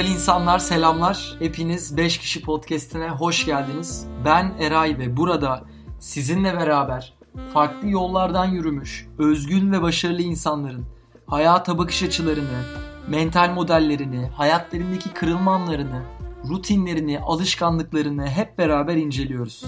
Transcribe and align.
Güzel 0.00 0.12
insanlar 0.14 0.58
selamlar. 0.58 1.36
Hepiniz 1.38 1.96
5 1.96 2.18
kişi 2.18 2.42
podcast'ine 2.42 3.08
hoş 3.08 3.46
geldiniz. 3.46 4.06
Ben 4.24 4.54
Eray 4.60 4.98
ve 4.98 5.16
burada 5.16 5.64
sizinle 5.98 6.54
beraber 6.54 7.14
farklı 7.54 7.88
yollardan 7.88 8.46
yürümüş, 8.46 9.08
özgün 9.18 9.72
ve 9.72 9.82
başarılı 9.82 10.22
insanların 10.22 10.86
hayata 11.26 11.78
bakış 11.78 12.02
açılarını, 12.02 12.64
mental 13.08 13.50
modellerini, 13.50 14.26
hayatlarındaki 14.26 15.10
kırılma 15.10 15.54
anlarını, 15.54 16.02
rutinlerini, 16.48 17.20
alışkanlıklarını 17.20 18.26
hep 18.26 18.58
beraber 18.58 18.96
inceliyoruz. 18.96 19.64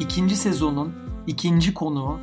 İkinci 0.00 0.36
sezonun 0.36 0.94
ikinci 1.26 1.74
konuğu 1.74 2.18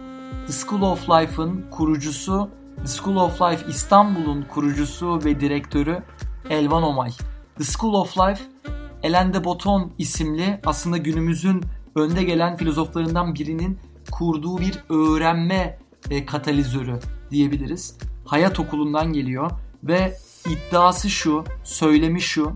The 0.47 0.53
School 0.53 0.81
of 0.81 1.09
Life'ın 1.09 1.65
kurucusu, 1.71 2.49
The 2.77 2.87
School 2.87 3.15
of 3.15 3.41
Life 3.41 3.65
İstanbul'un 3.69 4.41
kurucusu 4.41 5.19
ve 5.25 5.39
direktörü 5.39 6.03
Elvan 6.49 6.83
Omay. 6.83 7.11
The 7.57 7.63
School 7.63 7.93
of 7.93 8.17
Life, 8.17 8.43
Alain 9.03 9.33
de 9.33 9.43
Botton 9.43 9.91
isimli 9.97 10.61
aslında 10.65 10.97
günümüzün 10.97 11.61
önde 11.95 12.23
gelen 12.23 12.57
filozoflarından 12.57 13.35
birinin 13.35 13.79
kurduğu 14.11 14.57
bir 14.57 14.83
öğrenme 14.89 15.79
e, 16.09 16.25
katalizörü 16.25 16.99
diyebiliriz. 17.31 17.97
Hayat 18.25 18.59
okulundan 18.59 19.13
geliyor 19.13 19.51
ve 19.83 20.17
iddiası 20.49 21.09
şu, 21.09 21.43
söylemi 21.63 22.21
şu. 22.21 22.51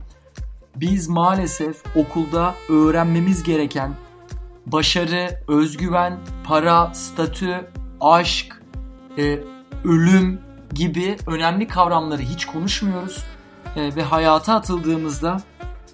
Biz 0.76 1.08
maalesef 1.08 1.84
okulda 1.96 2.56
öğrenmemiz 2.70 3.44
gereken 3.44 3.94
başarı, 4.66 5.44
özgüven, 5.48 6.20
para, 6.44 6.94
statü, 6.94 7.72
aşk, 8.02 8.62
e, 9.18 9.40
ölüm 9.84 10.42
gibi 10.74 11.18
önemli 11.28 11.68
kavramları 11.68 12.22
hiç 12.22 12.46
konuşmuyoruz 12.46 13.24
ve 13.76 14.04
hayata 14.04 14.56
atıldığımızda 14.56 15.38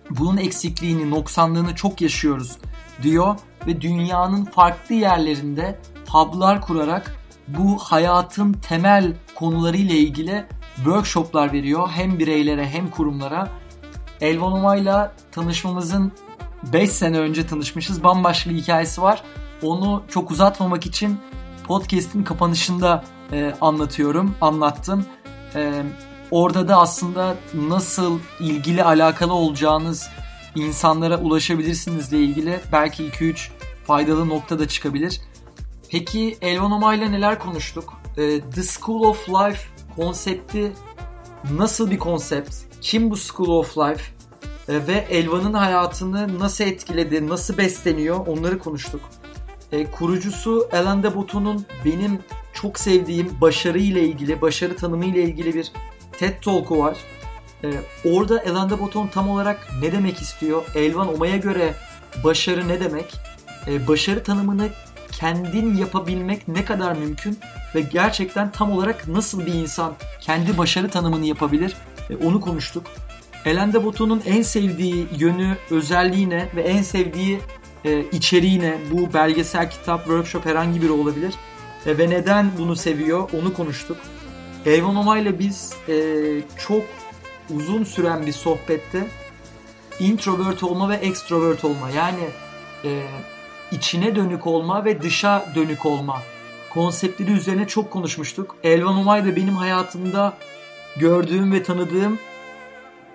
bunun 0.10 0.38
eksikliğini, 0.38 1.10
noksanlığını 1.10 1.76
çok 1.76 2.02
yaşıyoruz 2.02 2.58
diyor 3.02 3.36
ve 3.68 3.82
dünyanın 3.82 4.46
farklı 4.46 4.96
yerlerinde 4.96 5.80
hub'lar 6.10 6.62
kurarak 6.62 7.16
bu 7.48 7.78
hayatın 7.78 8.54
temel 8.54 9.14
konularıyla 9.36 9.96
ilgili 9.96 10.46
workshoplar 10.76 11.54
veriyor 11.54 11.90
hem 11.90 12.20
bireylere 12.20 12.68
hem 12.68 12.90
kurumlara. 12.90 13.50
Elvan 14.22 14.54
Umay'la 14.54 15.14
tanışmamızın 15.32 16.12
5 16.74 16.90
sene 16.90 17.20
önce 17.20 17.48
tanışmışız. 17.48 18.04
Bambaşka 18.04 18.50
bir 18.50 18.56
hikayesi 18.56 19.02
var. 19.02 19.24
Onu 19.62 20.04
çok 20.10 20.32
uzatmamak 20.32 20.86
için 20.86 21.20
podcast'in 21.64 22.24
kapanışında 22.24 23.04
e, 23.32 23.56
anlatıyorum, 23.62 24.36
anlattım. 24.42 25.06
E, 25.56 25.84
orada 26.34 26.68
da 26.68 26.78
aslında 26.78 27.36
nasıl 27.54 28.20
ilgili 28.40 28.84
alakalı 28.84 29.34
olacağınız 29.34 30.10
insanlara 30.56 31.18
ulaşabilirsinizle 31.18 32.18
ilgili 32.18 32.60
belki 32.72 33.04
2-3 33.04 33.50
faydalı 33.86 34.30
nokta 34.30 34.60
da 34.60 34.68
çıkabilir. 34.68 35.22
Peki 35.90 36.38
Elvan 36.42 36.72
Omay'la 36.72 37.10
neler 37.10 37.40
konuştuk? 37.40 37.94
E, 38.18 38.42
The 38.42 38.64
School 38.64 39.04
of 39.04 39.30
Life 39.30 39.60
konsepti 39.96 40.72
nasıl 41.52 41.92
bir 41.92 42.00
konsept? 42.00 42.56
Kim 42.82 43.12
bu 43.12 43.18
School 43.18 43.60
of 43.60 43.78
Life? 43.78 44.04
E, 44.68 44.88
ve 44.88 45.08
Elvan'ın 45.10 45.54
hayatını 45.54 46.40
nasıl 46.40 46.64
etkiledi, 46.64 47.28
nasıl 47.28 47.58
besleniyor 47.58 48.28
onları 48.28 48.60
konuştuk. 48.60 49.02
E, 49.72 49.92
kurucusu 49.92 50.70
Alain 50.72 51.04
de 51.04 51.16
Botton'un 51.16 51.66
benim 51.86 52.20
çok 52.54 52.80
sevdiğim 52.80 53.42
başarı 53.42 53.80
ile 53.80 54.02
ilgili, 54.02 54.42
başarı 54.42 54.76
tanımı 54.76 55.06
ile 55.06 55.24
ilgili 55.24 55.54
bir 55.54 55.72
TED 56.24 56.42
Talk'u 56.42 56.80
var. 56.80 56.98
E, 57.64 57.70
orada 58.06 58.44
Alain 58.50 58.70
de 58.70 58.80
Botton 58.80 59.08
tam 59.08 59.30
olarak 59.30 59.68
ne 59.82 59.92
demek 59.92 60.22
istiyor? 60.22 60.64
Elvan 60.76 61.14
Oma'ya 61.14 61.38
göre 61.38 61.74
başarı 62.24 62.68
ne 62.68 62.80
demek? 62.80 63.14
E, 63.68 63.88
başarı 63.88 64.24
tanımını 64.24 64.70
kendin 65.12 65.78
yapabilmek 65.78 66.48
ne 66.48 66.66
kadar 66.66 66.96
mümkün 66.96 67.40
ve 67.76 67.82
gerçekten 67.82 68.52
tam 68.52 68.72
olarak 68.72 69.08
nasıl 69.08 69.46
bir 69.46 69.54
insan 69.54 69.94
kendi 70.22 70.58
başarı 70.58 70.90
tanımını 70.90 71.26
yapabilir? 71.26 71.76
E, 72.10 72.16
onu 72.16 72.42
konuştuk. 72.42 72.84
Alain 73.46 73.74
de 73.74 73.86
Botton'un 73.86 74.22
en 74.26 74.42
sevdiği 74.42 75.08
yönü, 75.18 75.58
özelliğine 75.72 76.50
ve 76.56 76.62
en 76.62 76.82
sevdiği 76.82 77.40
e, 77.86 78.04
içeriğine 78.12 78.78
bu 78.92 79.14
belgesel, 79.14 79.70
kitap, 79.70 80.00
workshop 80.00 80.46
herhangi 80.46 80.82
biri 80.82 80.92
olabilir. 80.92 81.34
E, 81.86 81.98
ve 81.98 82.10
neden 82.10 82.52
bunu 82.60 82.76
seviyor 82.76 83.30
onu 83.42 83.54
konuştuk. 83.54 83.98
Elvan 84.66 84.96
Oma 84.96 85.18
ile 85.18 85.40
biz 85.40 85.74
e, 85.90 85.96
çok 86.58 86.84
uzun 87.56 87.84
süren 87.84 88.26
bir 88.26 88.32
sohbette 88.32 89.08
introvert 90.00 90.64
olma 90.64 90.90
ve 90.90 90.96
extrovert 90.96 91.66
olma 91.66 91.90
yani 91.90 92.24
e, 92.86 93.04
içine 93.72 94.16
dönük 94.16 94.48
olma 94.48 94.86
ve 94.86 95.02
dışa 95.02 95.46
dönük 95.56 95.86
olma 95.86 96.22
konseptleri 96.74 97.32
üzerine 97.32 97.68
çok 97.68 97.92
konuşmuştuk. 97.92 98.56
Elvan 98.64 98.96
Omay 98.96 99.26
da 99.26 99.36
benim 99.36 99.56
hayatımda 99.56 100.34
gördüğüm 100.98 101.52
ve 101.52 101.64
tanıdığım 101.64 102.20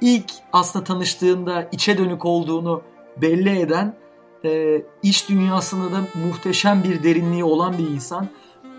ilk 0.01 0.31
aslında 0.53 0.85
tanıştığında 0.85 1.69
içe 1.73 1.99
dönük 1.99 2.25
olduğunu 2.25 2.83
belli 3.17 3.59
eden 3.59 3.97
e, 4.45 4.83
iç 5.03 5.29
dünyasında 5.29 5.93
da 5.93 6.01
muhteşem 6.27 6.85
bir 6.85 7.03
derinliği 7.03 7.45
olan 7.45 7.79
bir 7.79 7.89
insan. 7.89 8.29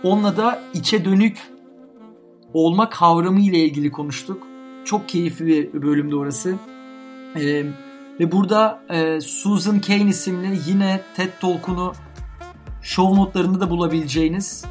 Onunla 0.03 0.37
da 0.37 0.61
içe 0.73 1.05
dönük 1.05 1.37
olma 2.53 2.89
kavramı 2.89 3.39
ile 3.39 3.57
ilgili 3.57 3.91
konuştuk. 3.91 4.47
Çok 4.85 5.09
keyifli 5.09 5.45
bir 5.45 5.81
bölümdü 5.81 6.15
orası. 6.15 6.55
E, 7.35 7.65
ve 8.19 8.31
burada 8.31 8.83
e, 8.89 9.21
Susan 9.21 9.81
Cain 9.87 10.07
isimli 10.07 10.59
yine 10.67 11.01
TED 11.15 11.29
Talk'unu 11.41 11.93
show 12.81 13.21
notlarında 13.21 13.59
da 13.59 13.69
bulabileceğiniz 13.69 14.65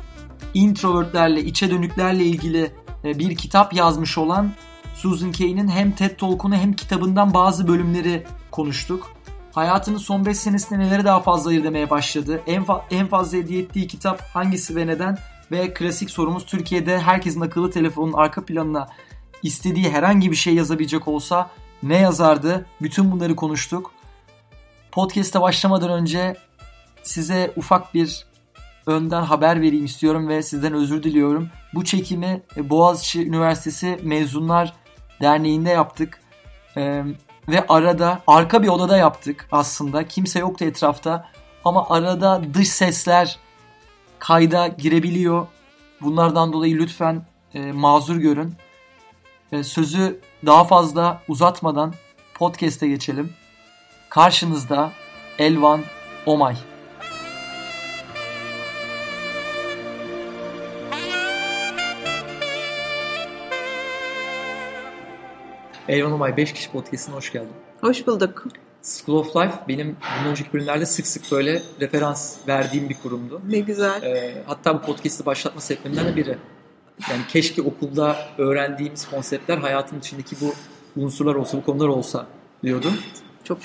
introvertlerle, 0.54 1.44
içe 1.44 1.70
dönüklerle 1.70 2.24
ilgili 2.24 2.70
e, 3.04 3.18
bir 3.18 3.36
kitap 3.36 3.74
yazmış 3.74 4.18
olan 4.18 4.52
Susan 4.94 5.32
Cain'in 5.32 5.68
hem 5.68 5.92
TED 5.92 6.18
Talk'unu 6.18 6.54
hem 6.54 6.72
kitabından 6.72 7.34
bazı 7.34 7.68
bölümleri 7.68 8.26
konuştuk. 8.50 9.12
Hayatının 9.52 9.98
son 9.98 10.26
5 10.26 10.36
senesinde 10.36 10.78
neleri 10.78 11.04
daha 11.04 11.20
fazla 11.20 11.50
ayır 11.50 11.90
başladı. 11.90 12.42
En, 12.46 12.62
fa- 12.62 12.82
en 12.90 13.06
fazla 13.06 13.38
hediye 13.38 13.62
ettiği 13.62 13.86
kitap 13.86 14.20
hangisi 14.20 14.76
ve 14.76 14.86
neden? 14.86 15.18
Ve 15.52 15.74
klasik 15.74 16.10
sorumuz 16.10 16.46
Türkiye'de 16.46 17.00
herkesin 17.00 17.40
akıllı 17.40 17.70
telefonun 17.70 18.12
arka 18.12 18.44
planına 18.44 18.88
istediği 19.42 19.90
herhangi 19.90 20.30
bir 20.30 20.36
şey 20.36 20.54
yazabilecek 20.54 21.08
olsa 21.08 21.50
ne 21.82 21.98
yazardı? 21.98 22.66
Bütün 22.82 23.12
bunları 23.12 23.36
konuştuk. 23.36 23.92
Podcast'a 24.92 25.42
başlamadan 25.42 25.90
önce 25.90 26.36
size 27.02 27.52
ufak 27.56 27.94
bir 27.94 28.26
önden 28.86 29.22
haber 29.22 29.60
vereyim 29.60 29.84
istiyorum 29.84 30.28
ve 30.28 30.42
sizden 30.42 30.72
özür 30.72 31.02
diliyorum. 31.02 31.48
Bu 31.74 31.84
çekimi 31.84 32.42
Boğaziçi 32.56 33.26
Üniversitesi 33.26 33.98
Mezunlar 34.02 34.74
Derneği'nde 35.20 35.70
yaptık. 35.70 36.20
Ee, 36.76 37.04
ve 37.48 37.66
arada 37.68 38.22
arka 38.26 38.62
bir 38.62 38.68
odada 38.68 38.96
yaptık 38.96 39.48
aslında. 39.52 40.08
Kimse 40.08 40.38
yoktu 40.38 40.64
etrafta. 40.64 41.28
Ama 41.64 41.88
arada 41.88 42.42
dış 42.54 42.68
sesler 42.68 43.38
kayda 44.18 44.68
girebiliyor. 44.68 45.46
Bunlardan 46.00 46.52
dolayı 46.52 46.78
lütfen 46.78 47.22
e, 47.54 47.72
mazur 47.72 48.16
görün. 48.16 48.54
E, 49.52 49.62
sözü 49.62 50.20
daha 50.46 50.64
fazla 50.64 51.22
uzatmadan 51.28 51.94
podcast'e 52.34 52.88
geçelim. 52.88 53.32
Karşınızda 54.10 54.92
Elvan 55.38 55.80
Omay. 56.26 56.56
Elvan 65.88 66.12
Omay 66.12 66.36
5 66.36 66.52
kişi 66.52 66.70
podcast'ine 66.70 67.14
hoş 67.14 67.32
geldin. 67.32 67.52
Hoş 67.80 68.06
bulduk. 68.06 68.44
School 68.82 69.18
of 69.18 69.36
Life 69.36 69.54
benim 69.68 69.96
bundan 70.18 70.30
önceki 70.30 70.52
bölümlerde 70.52 70.86
sık 70.86 71.06
sık 71.06 71.32
böyle 71.32 71.62
referans 71.80 72.36
verdiğim 72.48 72.88
bir 72.88 72.96
kurumdu. 73.02 73.40
Ne 73.48 73.58
güzel. 73.58 74.02
Ee, 74.02 74.42
hatta 74.46 74.74
bu 74.74 74.86
podcast'i 74.86 75.26
başlatma 75.26 75.60
sebeplerinden 75.60 76.06
de 76.06 76.16
biri. 76.16 76.38
Yani 77.10 77.22
keşke 77.28 77.62
okulda 77.62 78.16
öğrendiğimiz 78.38 79.10
konseptler 79.10 79.58
hayatın 79.58 79.98
içindeki 79.98 80.36
bu 80.40 80.54
unsurlar 81.02 81.34
olsa, 81.34 81.58
bu 81.58 81.64
konular 81.64 81.88
olsa 81.88 82.26
diyordum. 82.62 82.92
Çok 83.44 83.58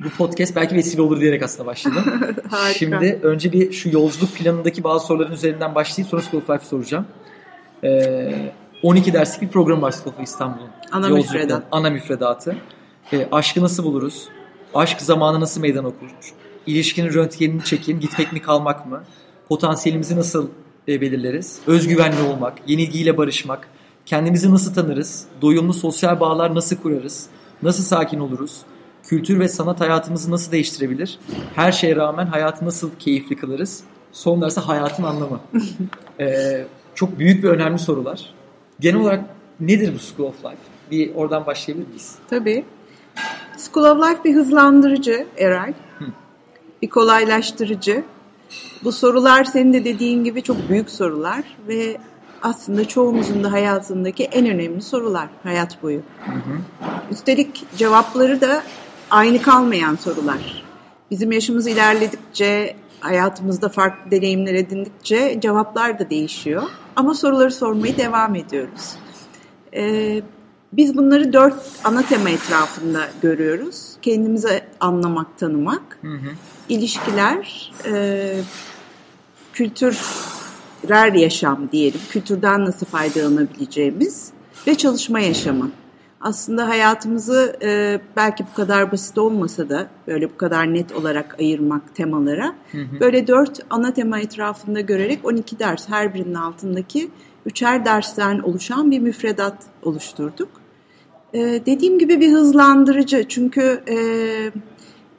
bu 0.00 0.08
podcast 0.10 0.56
belki 0.56 0.74
vesile 0.74 1.02
olur 1.02 1.20
diyerek 1.20 1.42
aslında 1.42 1.66
başladım. 1.66 2.04
Şimdi 2.76 3.20
önce 3.22 3.52
bir 3.52 3.72
şu 3.72 3.88
yolculuk 3.88 4.34
planındaki 4.34 4.84
bazı 4.84 5.06
soruların 5.06 5.32
üzerinden 5.32 5.74
başlayıp 5.74 6.10
sonra 6.10 6.22
School 6.22 6.42
of 6.42 6.50
Life 6.50 6.64
soracağım. 6.64 7.06
Ee, 7.84 8.52
12 8.82 9.12
derslik 9.12 9.42
bir 9.42 9.48
program 9.48 9.82
var 9.82 9.90
School 9.90 10.14
of 10.14 10.22
İstanbul'un. 10.22 10.70
Ana 10.92 11.08
müfredat. 11.08 11.62
Ana 11.72 11.90
müfredatı. 11.90 12.56
E, 13.12 13.28
aşkı 13.32 13.62
nasıl 13.62 13.84
buluruz? 13.84 14.28
Aşk 14.74 15.00
zamanı 15.00 15.40
nasıl 15.40 15.60
meydan 15.60 15.84
okur? 15.84 16.08
İlişkinin 16.66 17.14
röntgenini 17.14 17.64
çekin, 17.64 18.00
gitmek 18.00 18.32
mi 18.32 18.42
kalmak 18.42 18.86
mı? 18.86 19.04
Potansiyelimizi 19.48 20.16
nasıl 20.16 20.48
e, 20.88 21.00
belirleriz? 21.00 21.58
Özgüvenli 21.66 22.22
olmak, 22.22 22.58
yenilgiyle 22.66 23.16
barışmak, 23.18 23.68
kendimizi 24.06 24.50
nasıl 24.50 24.74
tanırız? 24.74 25.26
Doyumlu 25.42 25.72
sosyal 25.72 26.20
bağlar 26.20 26.54
nasıl 26.54 26.76
kurarız? 26.76 27.26
Nasıl 27.62 27.82
sakin 27.82 28.20
oluruz? 28.20 28.62
Kültür 29.02 29.40
ve 29.40 29.48
sanat 29.48 29.80
hayatımızı 29.80 30.30
nasıl 30.30 30.52
değiştirebilir? 30.52 31.18
Her 31.54 31.72
şeye 31.72 31.96
rağmen 31.96 32.26
hayatı 32.26 32.64
nasıl 32.64 32.90
keyifli 32.98 33.36
kılarız? 33.36 33.84
Son 34.12 34.42
dersi 34.42 34.60
hayatın 34.60 35.02
anlamı. 35.02 35.40
ee, 36.20 36.66
çok 36.94 37.18
büyük 37.18 37.44
ve 37.44 37.48
önemli 37.48 37.78
sorular. 37.78 38.34
Genel 38.80 39.00
olarak 39.00 39.24
nedir 39.60 39.94
bu 39.94 39.98
School 39.98 40.28
of 40.28 40.44
Life? 40.44 40.56
Bir 40.90 41.14
oradan 41.14 41.46
başlayabilir 41.46 41.86
miyiz? 41.86 42.14
Tabii. 42.30 42.64
School 43.56 43.84
of 43.84 44.10
Life 44.10 44.24
bir 44.24 44.34
hızlandırıcı 44.34 45.26
Eray. 45.36 45.74
Hı. 45.98 46.04
Bir 46.82 46.88
kolaylaştırıcı. 46.88 48.04
Bu 48.84 48.92
sorular 48.92 49.44
senin 49.44 49.72
de 49.72 49.84
dediğin 49.84 50.24
gibi 50.24 50.42
çok 50.42 50.68
büyük 50.68 50.90
sorular 50.90 51.44
ve 51.68 51.96
aslında 52.42 52.88
çoğumuzun 52.88 53.44
da 53.44 53.52
hayatındaki 53.52 54.24
en 54.24 54.46
önemli 54.46 54.82
sorular 54.82 55.28
hayat 55.42 55.82
boyu. 55.82 56.00
Hı 56.26 56.32
hı. 56.32 56.58
Üstelik 57.10 57.64
cevapları 57.76 58.40
da 58.40 58.62
aynı 59.10 59.42
kalmayan 59.42 59.96
sorular. 59.96 60.64
Bizim 61.10 61.32
yaşımız 61.32 61.66
ilerledikçe, 61.66 62.76
hayatımızda 63.00 63.68
farklı 63.68 64.10
deneyimler 64.10 64.54
edindikçe 64.54 65.40
cevaplar 65.40 65.98
da 65.98 66.10
değişiyor. 66.10 66.62
Ama 66.96 67.14
soruları 67.14 67.52
sormayı 67.52 67.96
devam 67.96 68.34
ediyoruz. 68.34 68.96
Ee, 69.76 70.22
biz 70.76 70.96
bunları 70.96 71.32
dört 71.32 71.54
ana 71.84 72.02
tema 72.02 72.30
etrafında 72.30 73.08
görüyoruz. 73.22 73.92
Kendimizi 74.02 74.60
anlamak, 74.80 75.38
tanımak, 75.38 75.98
hı 76.02 76.08
hı. 76.08 76.30
ilişkiler, 76.68 77.72
e, 77.86 78.34
kültürel 79.52 81.14
yaşam 81.14 81.70
diyelim, 81.72 82.00
kültürden 82.10 82.64
nasıl 82.64 82.86
faydalanabileceğimiz 82.86 84.30
ve 84.66 84.74
çalışma 84.74 85.20
yaşamı. 85.20 85.70
Aslında 86.20 86.68
hayatımızı 86.68 87.56
e, 87.62 88.00
belki 88.16 88.44
bu 88.52 88.56
kadar 88.56 88.92
basit 88.92 89.18
olmasa 89.18 89.68
da 89.68 89.88
böyle 90.06 90.30
bu 90.30 90.36
kadar 90.36 90.74
net 90.74 90.92
olarak 90.92 91.36
ayırmak 91.40 91.94
temalara 91.94 92.54
hı 92.72 92.78
hı. 92.78 93.00
böyle 93.00 93.26
dört 93.26 93.60
ana 93.70 93.94
tema 93.94 94.18
etrafında 94.18 94.80
görerek 94.80 95.24
12 95.24 95.58
ders 95.58 95.88
her 95.88 96.14
birinin 96.14 96.34
altındaki 96.34 97.10
üçer 97.46 97.84
dersten 97.84 98.38
oluşan 98.38 98.90
bir 98.90 98.98
müfredat 98.98 99.58
oluşturduk. 99.82 100.63
E, 101.34 101.38
dediğim 101.66 101.98
gibi 101.98 102.20
bir 102.20 102.32
hızlandırıcı 102.32 103.28
çünkü 103.28 103.82
e, 103.88 103.96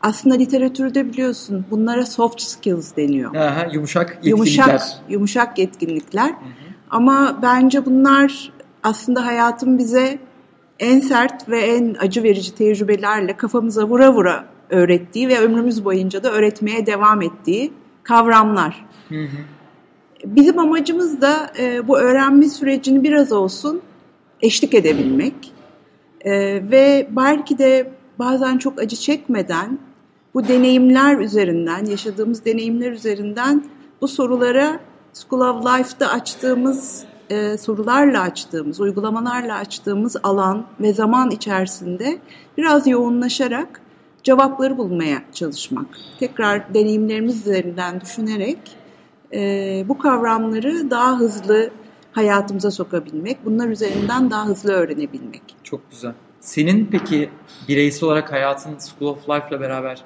aslında 0.02 0.36
literatürde 0.36 1.10
biliyorsun 1.10 1.66
bunlara 1.72 2.06
soft 2.06 2.42
skills 2.42 2.96
deniyor. 2.98 3.36
Aha, 3.36 3.68
yumuşak 3.74 4.10
yetkinlikler. 4.10 4.30
Yumuşak, 4.30 4.82
yumuşak 5.10 5.58
yetkinlikler. 5.60 6.30
Hı 6.30 6.34
hı. 6.34 6.66
Ama 6.90 7.40
bence 7.42 7.86
bunlar 7.86 8.52
aslında 8.84 9.26
hayatın 9.26 9.78
bize 9.78 10.20
en 10.80 11.00
sert 11.00 11.50
ve 11.50 11.60
en 11.60 11.96
acı 12.00 12.24
verici 12.24 12.56
tecrübelerle 12.56 13.38
kafamıza 13.38 13.88
vura 13.88 14.14
vura 14.14 14.46
öğrettiği 14.70 15.28
ve 15.28 15.40
ömrümüz 15.40 15.86
boyunca 15.86 16.24
da 16.24 16.32
öğretmeye 16.32 16.86
devam 16.86 17.22
ettiği 17.22 17.74
kavramlar. 18.04 18.86
Hı 19.10 19.16
hı. 19.16 19.38
Bizim 20.26 20.60
amacımız 20.60 21.22
da 21.22 21.52
e, 21.60 21.88
bu 21.88 22.00
öğrenme 22.00 22.50
sürecini 22.50 23.04
biraz 23.04 23.32
olsun 23.32 23.82
eşlik 24.42 24.74
edebilmek 24.74 25.55
e, 26.25 26.31
ve 26.72 27.07
belki 27.12 27.57
de 27.57 27.92
bazen 28.19 28.57
çok 28.57 28.80
acı 28.80 28.95
çekmeden 28.95 29.80
bu 30.33 30.48
deneyimler 30.48 31.18
üzerinden, 31.18 31.86
yaşadığımız 31.86 32.45
deneyimler 32.45 32.92
üzerinden 32.92 33.66
bu 34.01 34.07
sorulara 34.07 34.80
School 35.13 35.42
of 35.42 35.66
Life'da 35.66 36.12
açtığımız 36.12 37.06
e, 37.30 37.57
sorularla 37.57 38.22
açtığımız, 38.22 38.80
uygulamalarla 38.80 39.56
açtığımız 39.57 40.16
alan 40.24 40.66
ve 40.80 40.94
zaman 40.94 41.31
içerisinde 41.31 42.18
biraz 42.57 42.88
yoğunlaşarak 42.88 43.81
cevapları 44.24 44.77
bulmaya 44.77 45.22
çalışmak. 45.33 45.86
Tekrar 46.19 46.74
deneyimlerimiz 46.74 47.42
üzerinden 47.42 48.01
düşünerek 48.01 48.57
e, 49.33 49.83
bu 49.88 49.98
kavramları 49.98 50.92
daha 50.92 51.19
hızlı 51.19 51.69
hayatımıza 52.12 52.72
sokabilmek, 52.72 53.45
bunlar 53.45 53.68
üzerinden 53.68 54.31
daha 54.31 54.45
hızlı 54.45 54.72
öğrenebilmek. 54.72 55.44
Çok 55.75 55.92
güzel. 55.92 56.13
Senin 56.39 56.88
peki 56.92 57.30
bireysel 57.68 58.04
olarak 58.04 58.31
hayatın 58.31 58.77
School 58.80 59.12
of 59.12 59.30
Life'la 59.30 59.62
beraber 59.62 60.04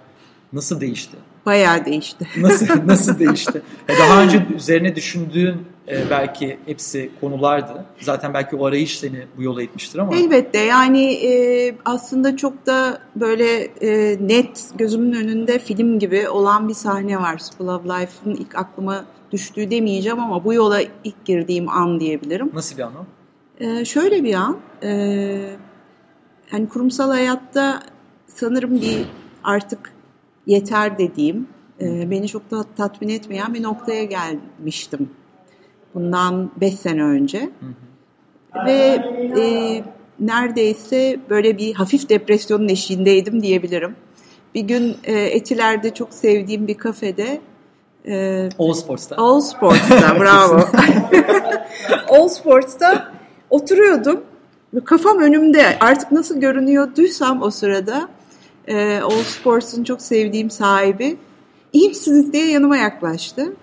nasıl 0.54 0.82
değişti? 0.82 1.18
Bayağı 1.46 1.86
değişti. 1.86 2.28
Nasıl 2.38 2.88
nasıl 2.88 3.20
değişti? 3.20 3.62
Daha 4.00 4.24
önce 4.24 4.46
üzerine 4.56 4.96
düşündüğün 4.96 5.66
e, 5.88 6.10
belki 6.10 6.60
hepsi 6.66 7.12
konulardı. 7.22 7.86
Zaten 8.00 8.34
belki 8.34 8.56
o 8.56 8.66
arayış 8.66 9.00
seni 9.00 9.26
bu 9.38 9.44
yola 9.44 9.64
itmiştir 9.64 10.00
ama. 10.00 10.16
Elbette 10.16 10.60
yani 10.60 11.14
e, 11.14 11.76
aslında 11.86 12.38
çok 12.38 12.66
da 12.66 13.02
böyle 13.16 13.62
e, 13.64 14.18
net 14.28 14.70
gözümün 14.76 15.14
önünde 15.14 15.60
film 15.60 16.00
gibi 16.00 16.30
olan 16.30 16.70
bir 16.70 16.74
sahne 16.74 17.18
var. 17.18 17.38
School 17.38 17.68
of 17.68 17.86
Life'ın 17.86 18.36
ilk 18.36 18.56
aklıma 18.56 19.06
düştüğü 19.32 19.72
demeyeceğim 19.72 20.20
ama 20.20 20.44
bu 20.44 20.54
yola 20.54 20.82
ilk 21.04 21.26
girdiğim 21.26 21.70
an 21.70 22.00
diyebilirim. 22.00 22.52
Nasıl 22.54 22.78
bir 22.78 22.84
an 22.84 22.96
o? 22.96 23.19
E, 23.60 23.86
şöyle 23.86 24.24
bir 24.24 24.34
an. 24.34 24.58
E, 24.84 24.90
yani 26.54 26.70
kurumsal 26.70 27.10
hayatta 27.10 27.80
sanırım 28.28 28.82
bir 28.82 29.06
artık 29.44 29.94
yeter 30.48 30.98
dediğim, 30.98 31.48
e, 31.82 32.12
beni 32.12 32.28
çok 32.28 32.52
da 32.52 32.66
tatmin 32.78 33.10
etmeyen 33.10 33.54
bir 33.54 33.64
noktaya 33.64 34.04
gelmiştim. 34.04 35.10
Bundan 35.94 36.52
beş 36.62 36.74
sene 36.74 37.04
önce. 37.04 37.40
Hı 37.40 37.46
hı. 37.46 38.66
Ve 38.66 38.74
e, 39.40 39.84
neredeyse 40.20 41.20
böyle 41.30 41.58
bir 41.58 41.74
hafif 41.74 42.10
depresyonun 42.10 42.68
eşiğindeydim 42.68 43.44
diyebilirim. 43.44 43.96
Bir 44.56 44.62
gün 44.62 44.98
e, 45.04 45.14
Etiler'de 45.14 45.94
çok 45.94 46.14
sevdiğim 46.14 46.68
bir 46.68 46.78
kafede 46.78 47.42
e, 48.08 48.50
All 48.60 48.74
Sports'ta. 48.74 49.16
All 49.18 49.40
Sports'ta 49.40 50.20
bravo. 50.20 50.60
All 52.10 52.28
Sports'ta 52.28 53.19
oturuyordum. 53.50 54.22
Kafam 54.86 55.20
önümde 55.20 55.80
artık 55.80 56.12
nasıl 56.12 56.40
görünüyorduysam 56.40 57.42
o 57.42 57.52
sırada 57.52 58.10
e, 58.68 59.00
All 59.00 59.24
Sports'un 59.24 59.84
çok 59.84 60.02
sevdiğim 60.02 60.50
sahibi 60.50 61.18
iyi 61.74 61.90
misiniz 61.90 62.34
diye 62.34 62.52
yanıma 62.52 62.78
yaklaştı. 62.78 63.54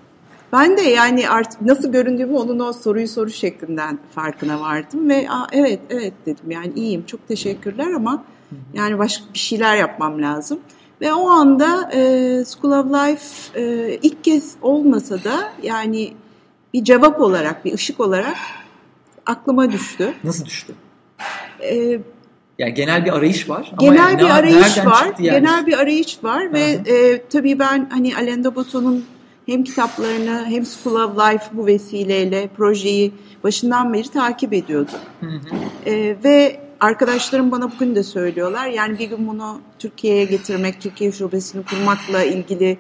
Ben 0.52 0.76
de 0.76 0.82
yani 0.82 1.28
artık 1.28 1.60
nasıl 1.62 1.92
göründüğümü 1.92 2.36
onun 2.36 2.58
o 2.58 2.72
soruyu 2.72 3.08
soru 3.08 3.30
şeklinden 3.30 3.99
farkına 4.14 4.61
vardım 4.61 5.08
ve 5.08 5.26
evet 5.52 5.80
evet 5.90 6.12
dedim 6.26 6.50
yani 6.50 6.72
iyiyim 6.76 7.06
çok 7.06 7.28
teşekkürler 7.28 7.92
ama 7.92 8.25
yani 8.75 8.99
başka 8.99 9.25
bir 9.34 9.38
şeyler 9.38 9.76
yapmam 9.76 10.22
lazım. 10.22 10.58
Ve 11.00 11.12
o 11.12 11.28
anda 11.28 11.90
e, 11.92 12.00
School 12.44 12.72
of 12.72 12.87
Life 12.87 13.61
e, 13.61 13.94
ilk 14.02 14.25
kez 14.25 14.54
olmasa 14.62 15.25
da 15.25 15.52
yani 15.62 16.12
bir 16.75 16.84
cevap 16.84 17.20
olarak, 17.20 17.64
bir 17.64 17.75
ışık 17.75 18.00
olarak 18.00 18.37
aklıma 19.26 19.73
düştü. 19.73 20.14
Nasıl 20.25 20.45
düştü? 20.45 20.75
E, 21.61 21.99
yani 22.59 22.75
genel 22.75 23.04
bir 23.04 23.16
arayış 23.16 23.49
var. 23.49 23.73
Genel 23.78 24.00
ama 24.00 24.11
yani 24.11 24.18
bir 24.18 24.30
arayış 24.30 24.78
var. 24.78 25.12
Yani? 25.18 25.40
Genel 25.40 25.66
bir 25.66 25.78
arayış 25.78 26.25
var 26.25 26.52
ve 26.52 26.61
e, 26.62 27.23
tabii 27.28 27.59
ben 27.59 27.88
hani 27.90 28.16
Alain 28.16 28.45
de 28.45 28.54
Botton'un 28.54 29.04
hem 29.47 29.64
kitaplarını 29.64 30.45
hem 30.49 30.64
School 30.64 30.95
of 30.95 31.18
Life 31.18 31.45
bu 31.52 31.66
vesileyle 31.66 32.49
projeyi 32.56 33.12
başından 33.45 33.95
beri 33.95 34.09
takip 34.09 34.52
ediyordum. 34.52 34.99
Hı 35.21 35.26
hı. 35.26 35.90
E, 35.90 36.16
ve 36.25 36.61
arkadaşlarım 36.80 37.52
bana 37.52 37.73
bugün 37.73 37.95
de 37.95 38.02
söylüyorlar. 38.02 38.66
Yani 38.66 38.99
bir 38.99 39.09
gün 39.11 39.28
bunu 39.28 39.61
Türkiye'ye 39.78 40.25
getirmek, 40.25 40.80
Türkiye 40.80 41.12
şubesini 41.12 41.64
kurmakla 41.64 42.25
ilgili 42.25 42.78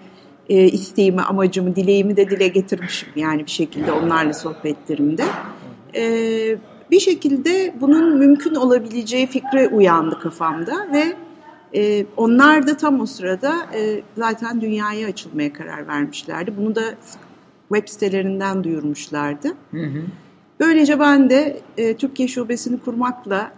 e, 0.48 0.64
isteğimi, 0.64 1.22
amacımı, 1.22 1.76
dileğimi 1.76 2.16
de 2.16 2.30
dile 2.30 2.48
getirmişim. 2.48 3.08
Yani 3.16 3.46
bir 3.46 3.50
şekilde 3.50 3.92
onlarla 3.92 4.32
sohbetlerimde. 4.32 5.24
Evet 5.96 6.60
bir 6.90 7.00
şekilde 7.00 7.74
bunun 7.80 8.18
mümkün 8.18 8.54
olabileceği 8.54 9.26
fikri 9.26 9.68
uyandı 9.68 10.18
kafamda 10.20 10.86
ve 10.92 11.16
e, 11.74 12.06
onlar 12.16 12.66
da 12.66 12.76
tam 12.76 13.00
o 13.00 13.06
sırada 13.06 13.54
e, 13.74 14.02
zaten 14.16 14.60
dünyaya 14.60 15.08
açılmaya 15.08 15.52
karar 15.52 15.88
vermişlerdi. 15.88 16.56
Bunu 16.56 16.74
da 16.74 16.82
web 17.68 17.88
sitelerinden 17.88 18.64
duyurmuşlardı. 18.64 19.48
Hı 19.70 19.82
hı. 19.82 20.02
Böylece 20.60 21.00
ben 21.00 21.30
de 21.30 21.60
e, 21.76 21.96
Türkiye 21.96 22.28
şubesini 22.28 22.80
kurmakla 22.80 23.52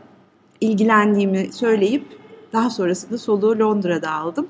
ilgilendiğimi 0.61 1.53
söyleyip 1.53 2.05
daha 2.53 2.71
sonrasında 2.71 3.19
soluğu 3.19 3.59
Londra'da 3.59 4.11
aldım. 4.13 4.47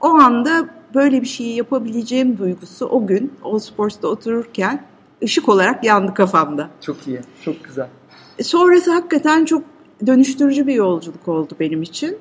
O 0.00 0.08
anda 0.08 0.68
böyle 0.94 1.20
bir 1.20 1.26
şeyi 1.26 1.56
yapabileceğim 1.56 2.38
duygusu 2.38 2.86
o 2.86 3.06
gün 3.06 3.32
All 3.44 3.58
Sports'ta 3.58 4.08
otururken 4.08 4.84
ışık 5.22 5.48
olarak 5.48 5.84
yandı 5.84 6.14
kafamda. 6.14 6.70
Çok 6.80 7.08
iyi, 7.08 7.20
çok 7.44 7.64
güzel. 7.64 7.88
Sonrası 8.42 8.92
hakikaten 8.92 9.44
çok 9.44 9.62
dönüştürücü 10.06 10.66
bir 10.66 10.74
yolculuk 10.74 11.28
oldu 11.28 11.54
benim 11.60 11.82
için. 11.82 12.18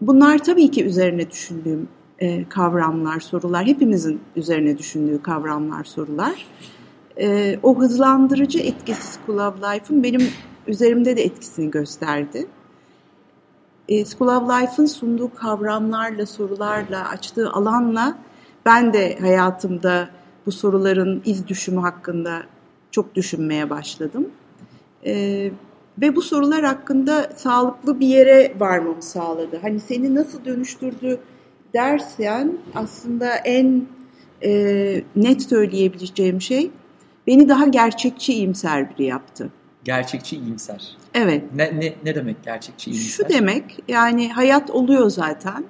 Bunlar 0.00 0.38
tabii 0.38 0.70
ki 0.70 0.84
üzerine 0.84 1.30
düşündüğüm 1.30 1.88
e, 2.18 2.48
kavramlar, 2.48 3.20
sorular. 3.20 3.66
Hepimizin 3.66 4.20
üzerine 4.36 4.78
düşündüğü 4.78 5.22
kavramlar, 5.22 5.84
sorular. 5.84 6.46
E, 7.20 7.58
o 7.62 7.78
hızlandırıcı 7.80 8.58
etkisi 8.58 9.18
School 9.18 9.38
of 9.38 9.56
Life'ın 9.56 10.02
benim 10.02 10.22
üzerimde 10.66 11.16
de 11.16 11.22
etkisini 11.24 11.70
gösterdi. 11.70 12.46
e, 13.88 14.04
School 14.04 14.28
of 14.36 14.50
Life'ın 14.50 14.86
sunduğu 14.86 15.34
kavramlarla, 15.34 16.26
sorularla, 16.26 17.08
açtığı 17.08 17.50
alanla 17.50 18.18
ben 18.66 18.92
de 18.92 19.18
hayatımda 19.20 20.08
bu 20.48 20.52
soruların 20.52 21.22
iz 21.24 21.48
düşümü 21.48 21.80
hakkında 21.80 22.42
çok 22.90 23.14
düşünmeye 23.14 23.70
başladım. 23.70 24.28
E, 25.06 25.50
ve 26.00 26.16
bu 26.16 26.22
sorular 26.22 26.64
hakkında 26.64 27.30
sağlıklı 27.36 28.00
bir 28.00 28.06
yere 28.06 28.54
varmamı 28.58 29.02
sağladı. 29.02 29.58
Hani 29.62 29.80
seni 29.80 30.14
nasıl 30.14 30.44
dönüştürdü 30.44 31.18
dersen 31.74 32.52
aslında 32.74 33.34
en 33.34 33.86
e, 34.44 35.02
net 35.16 35.42
söyleyebileceğim 35.42 36.40
şey 36.40 36.70
beni 37.26 37.48
daha 37.48 37.66
gerçekçi 37.66 38.32
iyimser 38.32 38.90
biri 38.90 39.04
yaptı. 39.04 39.50
Gerçekçi 39.84 40.36
iyimser. 40.36 40.96
Evet. 41.14 41.44
Ne, 41.54 41.80
ne, 41.80 41.94
ne 42.04 42.14
demek 42.14 42.44
gerçekçi 42.44 42.90
iyimser? 42.90 43.24
Şu 43.24 43.34
demek 43.34 43.78
yani 43.88 44.32
hayat 44.32 44.70
oluyor 44.70 45.10
zaten. 45.10 45.64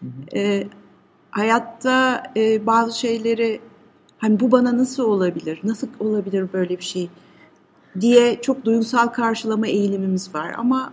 Hı 0.00 0.06
hı. 0.06 0.38
E, 0.38 0.66
hayatta 1.30 2.22
e, 2.36 2.66
bazı 2.66 2.98
şeyleri 2.98 3.60
hani 4.20 4.40
bu 4.40 4.52
bana 4.52 4.78
nasıl 4.78 5.04
olabilir, 5.04 5.60
nasıl 5.64 5.88
olabilir 6.00 6.46
böyle 6.52 6.78
bir 6.78 6.84
şey 6.84 7.10
diye 8.00 8.40
çok 8.42 8.64
duygusal 8.64 9.06
karşılama 9.06 9.66
eğilimimiz 9.66 10.34
var. 10.34 10.54
Ama 10.58 10.92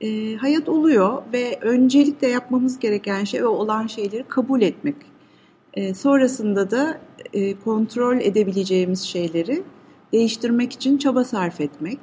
e, 0.00 0.36
hayat 0.36 0.68
oluyor 0.68 1.22
ve 1.32 1.58
öncelikle 1.60 2.28
yapmamız 2.28 2.78
gereken 2.78 3.24
şey 3.24 3.44
o 3.44 3.48
olan 3.48 3.86
şeyleri 3.86 4.24
kabul 4.28 4.62
etmek. 4.62 4.96
E, 5.74 5.94
sonrasında 5.94 6.70
da 6.70 6.98
e, 7.32 7.60
kontrol 7.60 8.20
edebileceğimiz 8.20 9.02
şeyleri 9.02 9.62
değiştirmek 10.12 10.72
için 10.72 10.98
çaba 10.98 11.24
sarf 11.24 11.60
etmek. 11.60 11.98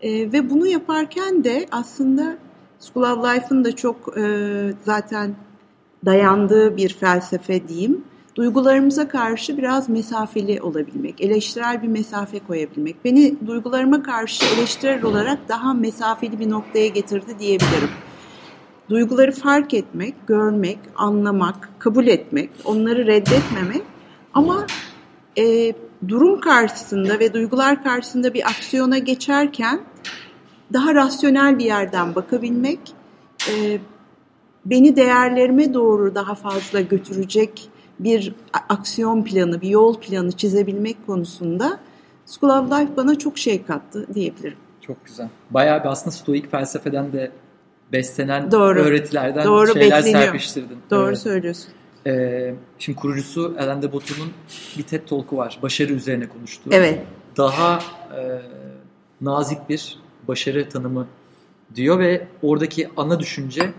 E, 0.00 0.32
ve 0.32 0.50
bunu 0.50 0.66
yaparken 0.66 1.44
de 1.44 1.66
aslında 1.70 2.38
School 2.80 3.10
of 3.10 3.24
Life'ın 3.24 3.64
da 3.64 3.76
çok 3.76 4.18
e, 4.18 4.24
zaten 4.84 5.34
dayandığı 6.04 6.76
bir 6.76 6.88
felsefe 6.88 7.68
diyeyim. 7.68 8.04
Duygularımıza 8.38 9.08
karşı 9.08 9.58
biraz 9.58 9.88
mesafeli 9.88 10.62
olabilmek, 10.62 11.20
eleştirel 11.20 11.82
bir 11.82 11.88
mesafe 11.88 12.38
koyabilmek. 12.38 13.04
Beni 13.04 13.46
duygularıma 13.46 14.02
karşı 14.02 14.44
eleştirel 14.54 15.04
olarak 15.04 15.48
daha 15.48 15.74
mesafeli 15.74 16.40
bir 16.40 16.50
noktaya 16.50 16.86
getirdi 16.86 17.38
diyebilirim. 17.38 17.90
Duyguları 18.90 19.32
fark 19.32 19.74
etmek, 19.74 20.14
görmek, 20.26 20.78
anlamak, 20.96 21.68
kabul 21.78 22.06
etmek, 22.06 22.50
onları 22.64 23.06
reddetmemek 23.06 23.82
ama 24.34 24.66
e, 25.38 25.72
durum 26.08 26.40
karşısında 26.40 27.18
ve 27.18 27.32
duygular 27.32 27.84
karşısında 27.84 28.34
bir 28.34 28.42
aksiyona 28.46 28.98
geçerken 28.98 29.80
daha 30.72 30.94
rasyonel 30.94 31.58
bir 31.58 31.64
yerden 31.64 32.14
bakabilmek, 32.14 32.80
e, 33.50 33.78
beni 34.64 34.96
değerlerime 34.96 35.74
doğru 35.74 36.14
daha 36.14 36.34
fazla 36.34 36.80
götürecek 36.80 37.70
bir 38.00 38.34
aksiyon 38.68 39.24
planı, 39.24 39.60
bir 39.60 39.68
yol 39.68 40.00
planı 40.00 40.32
çizebilmek 40.32 41.06
konusunda 41.06 41.80
School 42.26 42.50
of 42.50 42.72
Life 42.72 42.96
bana 42.96 43.18
çok 43.18 43.38
şey 43.38 43.64
kattı 43.64 44.06
diyebilirim. 44.14 44.58
Çok 44.80 45.04
güzel. 45.06 45.28
Bayağı 45.50 45.80
bir 45.80 45.88
aslında 45.88 46.10
stoik 46.10 46.50
felsefeden 46.50 47.12
de 47.12 47.30
beslenen 47.92 48.50
Doğru. 48.50 48.78
öğretilerden 48.78 49.44
Doğru, 49.44 49.72
şeyler 49.72 49.98
besleniyor. 49.98 50.22
serpiştirdin. 50.22 50.78
Doğru 50.90 51.08
evet. 51.08 51.18
söylüyorsun. 51.18 51.68
Ee, 52.06 52.54
şimdi 52.78 52.98
kurucusu 52.98 53.56
Alain 53.60 53.82
de 53.82 53.92
Botton'un 53.92 54.30
bir 54.78 54.82
TED 54.82 55.08
Talk'u 55.08 55.36
var. 55.36 55.58
Başarı 55.62 55.92
üzerine 55.92 56.28
konuştuğu. 56.28 56.70
Evet. 56.72 57.00
Daha 57.36 57.78
e, 58.16 58.40
nazik 59.20 59.68
bir 59.68 59.98
başarı 60.28 60.68
tanımı 60.68 61.06
diyor 61.74 61.98
ve 61.98 62.26
oradaki 62.42 62.88
ana 62.96 63.20
düşünce 63.20 63.72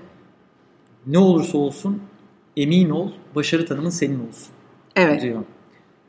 ne 1.07 1.17
olursa 1.17 1.57
olsun 1.57 2.01
emin 2.59 2.89
ol 2.89 3.11
başarı 3.35 3.65
tanımın 3.65 3.89
senin 3.89 4.27
olsun 4.27 4.53
evet. 4.95 5.21
diyor. 5.21 5.43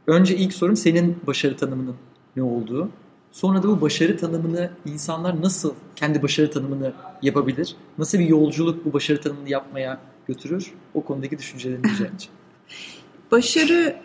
Önce 0.06 0.36
ilk 0.36 0.52
sorum 0.52 0.76
senin 0.76 1.16
başarı 1.26 1.56
tanımının 1.56 1.96
ne 2.36 2.42
olduğu. 2.42 2.88
Sonra 3.32 3.62
da 3.62 3.68
bu 3.68 3.80
başarı 3.80 4.16
tanımını 4.16 4.70
insanlar 4.86 5.42
nasıl 5.42 5.74
kendi 5.96 6.22
başarı 6.22 6.50
tanımını 6.50 6.92
yapabilir? 7.22 7.76
Nasıl 7.98 8.18
bir 8.18 8.28
yolculuk 8.28 8.84
bu 8.84 8.92
başarı 8.92 9.20
tanımını 9.20 9.50
yapmaya 9.50 10.00
götürür? 10.28 10.72
O 10.94 11.04
konudaki 11.04 11.38
düşüncelerini 11.38 11.82
rica 11.82 12.06
edeceğim. 12.06 12.34
Başarı 13.30 13.96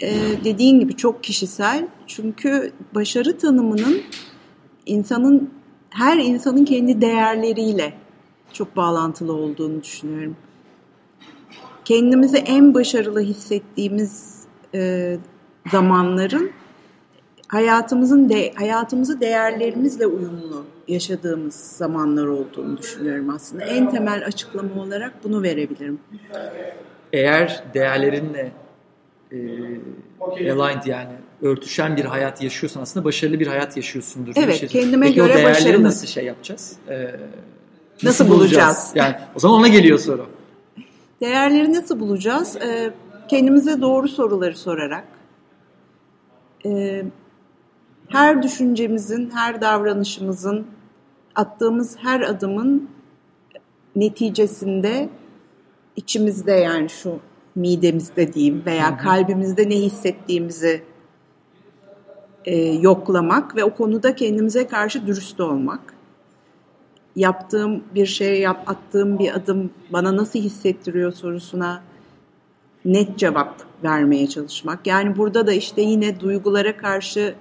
e, 0.00 0.14
dediğin 0.44 0.80
gibi 0.80 0.96
çok 0.96 1.24
kişisel. 1.24 1.88
Çünkü 2.06 2.72
başarı 2.94 3.38
tanımının 3.38 4.02
insanın 4.86 5.50
her 5.90 6.18
insanın 6.18 6.64
kendi 6.64 7.00
değerleriyle 7.00 7.94
çok 8.52 8.76
bağlantılı 8.76 9.32
olduğunu 9.32 9.82
düşünüyorum. 9.82 10.36
Kendimizi 11.90 12.36
en 12.36 12.74
başarılı 12.74 13.20
hissettiğimiz 13.20 14.42
e, 14.74 15.16
zamanların 15.70 16.50
hayatımızın 17.48 18.28
de 18.28 18.52
hayatımızı 18.56 19.20
değerlerimizle 19.20 20.06
uyumlu 20.06 20.64
yaşadığımız 20.88 21.54
zamanlar 21.54 22.26
olduğunu 22.26 22.78
düşünüyorum 22.78 23.30
aslında. 23.30 23.64
En 23.64 23.90
temel 23.90 24.26
açıklama 24.26 24.82
olarak 24.82 25.24
bunu 25.24 25.42
verebilirim. 25.42 26.00
Eğer 27.12 27.64
değerlerinle 27.74 28.52
e, 29.32 29.36
aligned 30.52 30.84
yani 30.86 31.12
örtüşen 31.42 31.96
bir 31.96 32.04
hayat 32.04 32.42
yaşıyorsan 32.42 32.80
aslında 32.80 33.04
başarılı 33.04 33.40
bir 33.40 33.46
hayat 33.46 33.76
yaşıyorsundur. 33.76 34.32
Evet, 34.36 34.56
şey. 34.56 34.68
kendime 34.68 35.06
Peki 35.06 35.16
göre 35.16 35.32
o 35.32 35.36
değerleri 35.36 35.54
başarılı. 35.54 35.82
nasıl 35.82 36.06
şey 36.06 36.24
yapacağız? 36.24 36.76
Ee, 36.88 37.02
nasıl, 37.02 38.06
nasıl 38.06 38.28
bulacağız? 38.28 38.50
bulacağız? 38.50 38.92
Yani 38.94 39.14
o 39.34 39.38
zaman 39.38 39.58
ona 39.58 39.68
geliyor 39.68 39.98
soru. 39.98 40.39
Değerleri 41.20 41.72
nasıl 41.72 42.00
bulacağız? 42.00 42.56
Ee, 42.56 42.90
kendimize 43.28 43.80
doğru 43.80 44.08
soruları 44.08 44.56
sorarak, 44.56 45.08
e, 46.66 47.02
her 48.08 48.42
düşüncemizin, 48.42 49.30
her 49.30 49.60
davranışımızın, 49.60 50.66
attığımız 51.34 51.96
her 51.98 52.20
adımın 52.20 52.88
neticesinde 53.96 55.08
içimizde 55.96 56.52
yani 56.52 56.88
şu 56.88 57.18
midemizde 57.54 58.32
diyeyim 58.32 58.62
veya 58.66 58.96
kalbimizde 58.96 59.68
ne 59.68 59.76
hissettiğimizi 59.76 60.82
e, 62.44 62.56
yoklamak 62.56 63.56
ve 63.56 63.64
o 63.64 63.74
konuda 63.74 64.14
kendimize 64.14 64.66
karşı 64.66 65.06
dürüst 65.06 65.40
olmak. 65.40 65.99
Yaptığım 67.16 67.84
bir 67.94 68.06
şey, 68.06 68.40
yap, 68.40 68.62
attığım 68.66 69.18
bir 69.18 69.34
adım 69.34 69.70
bana 69.92 70.16
nasıl 70.16 70.38
hissettiriyor 70.38 71.12
sorusuna 71.12 71.82
net 72.84 73.18
cevap 73.18 73.54
vermeye 73.84 74.26
çalışmak. 74.26 74.86
Yani 74.86 75.16
burada 75.16 75.46
da 75.46 75.52
işte 75.52 75.82
yine 75.82 76.20
duygulara 76.20 76.76
karşı 76.76 77.34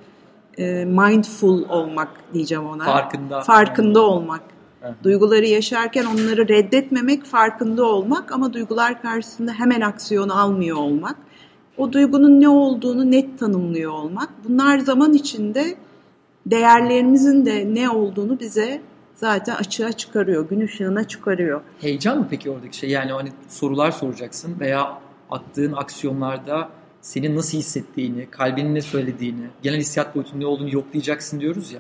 e, 0.58 0.86
mindful 0.86 1.70
olmak 1.70 2.10
diyeceğim 2.34 2.66
ona. 2.66 2.84
Farkında. 2.84 3.42
Farkında 3.42 4.02
olmak. 4.02 4.42
Evet. 4.84 4.96
Duyguları 5.04 5.46
yaşarken 5.46 6.06
onları 6.06 6.48
reddetmemek, 6.48 7.26
farkında 7.26 7.86
olmak 7.86 8.32
ama 8.32 8.54
duygular 8.54 9.02
karşısında 9.02 9.52
hemen 9.52 9.82
aksiyon 9.82 10.30
almıyor 10.30 10.78
olmak. 10.78 11.16
O 11.78 11.94
duygunun 11.94 12.42
ne 12.42 12.50
olduğunu 12.50 13.12
net 13.12 13.40
tanımlıyor 13.40 13.92
olmak. 13.92 14.30
Bunlar 14.50 14.80
zaman 14.80 15.14
içinde 15.14 15.76
değerlerimizin 16.46 17.46
de 17.46 17.74
ne 17.74 17.90
olduğunu 17.90 18.40
bize 18.40 18.82
zaten 19.20 19.56
açığa 19.56 19.92
çıkarıyor, 19.92 20.50
gün 20.50 20.62
ışığına 20.62 21.08
çıkarıyor. 21.08 21.62
Heyecan 21.82 22.18
mı 22.18 22.28
peki 22.30 22.50
oradaki 22.50 22.78
şey? 22.78 22.90
Yani 22.90 23.12
hani 23.12 23.32
sorular 23.48 23.92
soracaksın 23.92 24.60
veya 24.60 25.00
attığın 25.32 25.74
aksiyonlarda 25.74 26.70
senin 27.02 27.36
nasıl 27.36 27.58
hissettiğini, 27.58 28.30
kalbinin 28.30 28.76
ne 28.76 28.82
söylediğini, 28.82 29.48
genel 29.62 29.80
hissiyat 29.80 30.16
boyutunun 30.16 30.42
ne 30.42 30.46
olduğunu 30.46 30.74
yoklayacaksın 30.74 31.40
diyoruz 31.40 31.72
ya. 31.72 31.80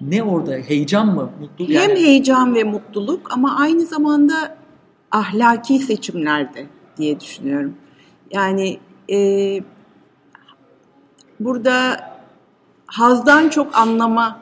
Ne 0.00 0.22
orada? 0.22 0.52
Heyecan 0.52 1.06
mı? 1.06 1.30
Mutluluk? 1.40 1.72
Hem 1.72 1.90
yani... 1.90 2.00
heyecan 2.00 2.54
ve 2.54 2.64
mutluluk 2.64 3.32
ama 3.32 3.58
aynı 3.58 3.86
zamanda 3.86 4.56
ahlaki 5.10 5.78
seçimlerde 5.78 6.66
diye 6.96 7.20
düşünüyorum. 7.20 7.74
Yani 8.30 8.78
e, 9.10 9.18
burada 11.40 12.00
hazdan 12.86 13.48
çok 13.48 13.76
anlama 13.76 14.38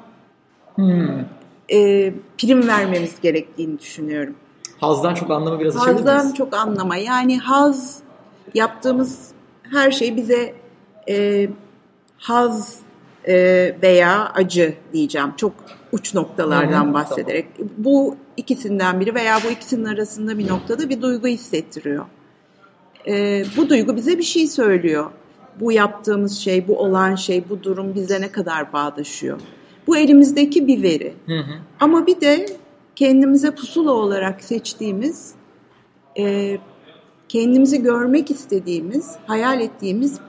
hmm. 0.75 1.36
E, 1.73 2.13
prim 2.39 2.69
vermemiz 2.69 3.21
gerektiğini 3.21 3.79
düşünüyorum. 3.79 4.35
Hazdan 4.81 5.15
çok 5.15 5.31
anlama 5.31 5.61
biraz 5.61 5.77
Hazdan 5.77 6.33
çok 6.33 6.55
anlama. 6.55 6.97
Yani 6.97 7.39
haz 7.39 7.99
yaptığımız 8.55 9.31
her 9.63 9.91
şey 9.91 10.17
bize 10.17 10.55
e, 11.09 11.49
haz 12.19 12.79
e, 13.29 13.35
veya 13.83 14.33
acı 14.35 14.75
diyeceğim. 14.93 15.33
Çok 15.37 15.53
uç 15.93 16.15
noktalardan 16.15 16.95
bahsederek. 16.95 17.47
Tamam. 17.57 17.73
Bu 17.79 18.17
ikisinden 18.37 19.01
biri 19.01 19.15
veya 19.15 19.39
bu 19.45 19.51
ikisinin 19.51 19.85
arasında 19.85 20.39
bir 20.39 20.49
noktada 20.49 20.89
bir 20.89 21.03
duygu 21.03 21.27
hissettiriyor. 21.27 22.05
E, 23.07 23.45
bu 23.57 23.69
duygu 23.69 23.97
bize 23.97 24.19
bir 24.19 24.23
şey 24.23 24.47
söylüyor. 24.47 25.11
Bu 25.61 25.73
yaptığımız 25.73 26.39
şey, 26.39 26.69
bu 26.69 26.79
olan 26.79 27.15
şey, 27.15 27.49
bu 27.49 27.63
durum 27.63 27.95
bize 27.95 28.21
ne 28.21 28.33
kadar 28.33 28.73
bağdaşıyor. 28.73 29.41
Bu 29.87 29.97
elimizdeki 29.97 30.67
bir 30.67 30.83
veri. 30.83 31.15
Hı 31.27 31.39
hı. 31.39 31.55
Ama 31.81 32.07
bir 32.07 32.21
de 32.21 32.47
kendimize 32.97 33.51
pusula 33.51 33.93
olarak 33.93 34.45
seçtiğimiz, 34.45 35.35
e, 36.19 36.57
kendimizi 37.29 37.83
görmek 37.83 38.31
istediğimiz, 38.31 39.17
hayal 39.27 39.61
ettiğimiz 39.61 40.21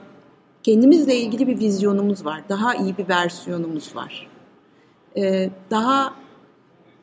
kendimizle 0.62 1.16
ilgili 1.16 1.46
bir 1.46 1.58
vizyonumuz 1.58 2.24
var. 2.24 2.42
Daha 2.48 2.74
iyi 2.74 2.98
bir 2.98 3.08
versiyonumuz 3.08 3.96
var. 3.96 4.28
E, 5.16 5.50
daha 5.70 6.14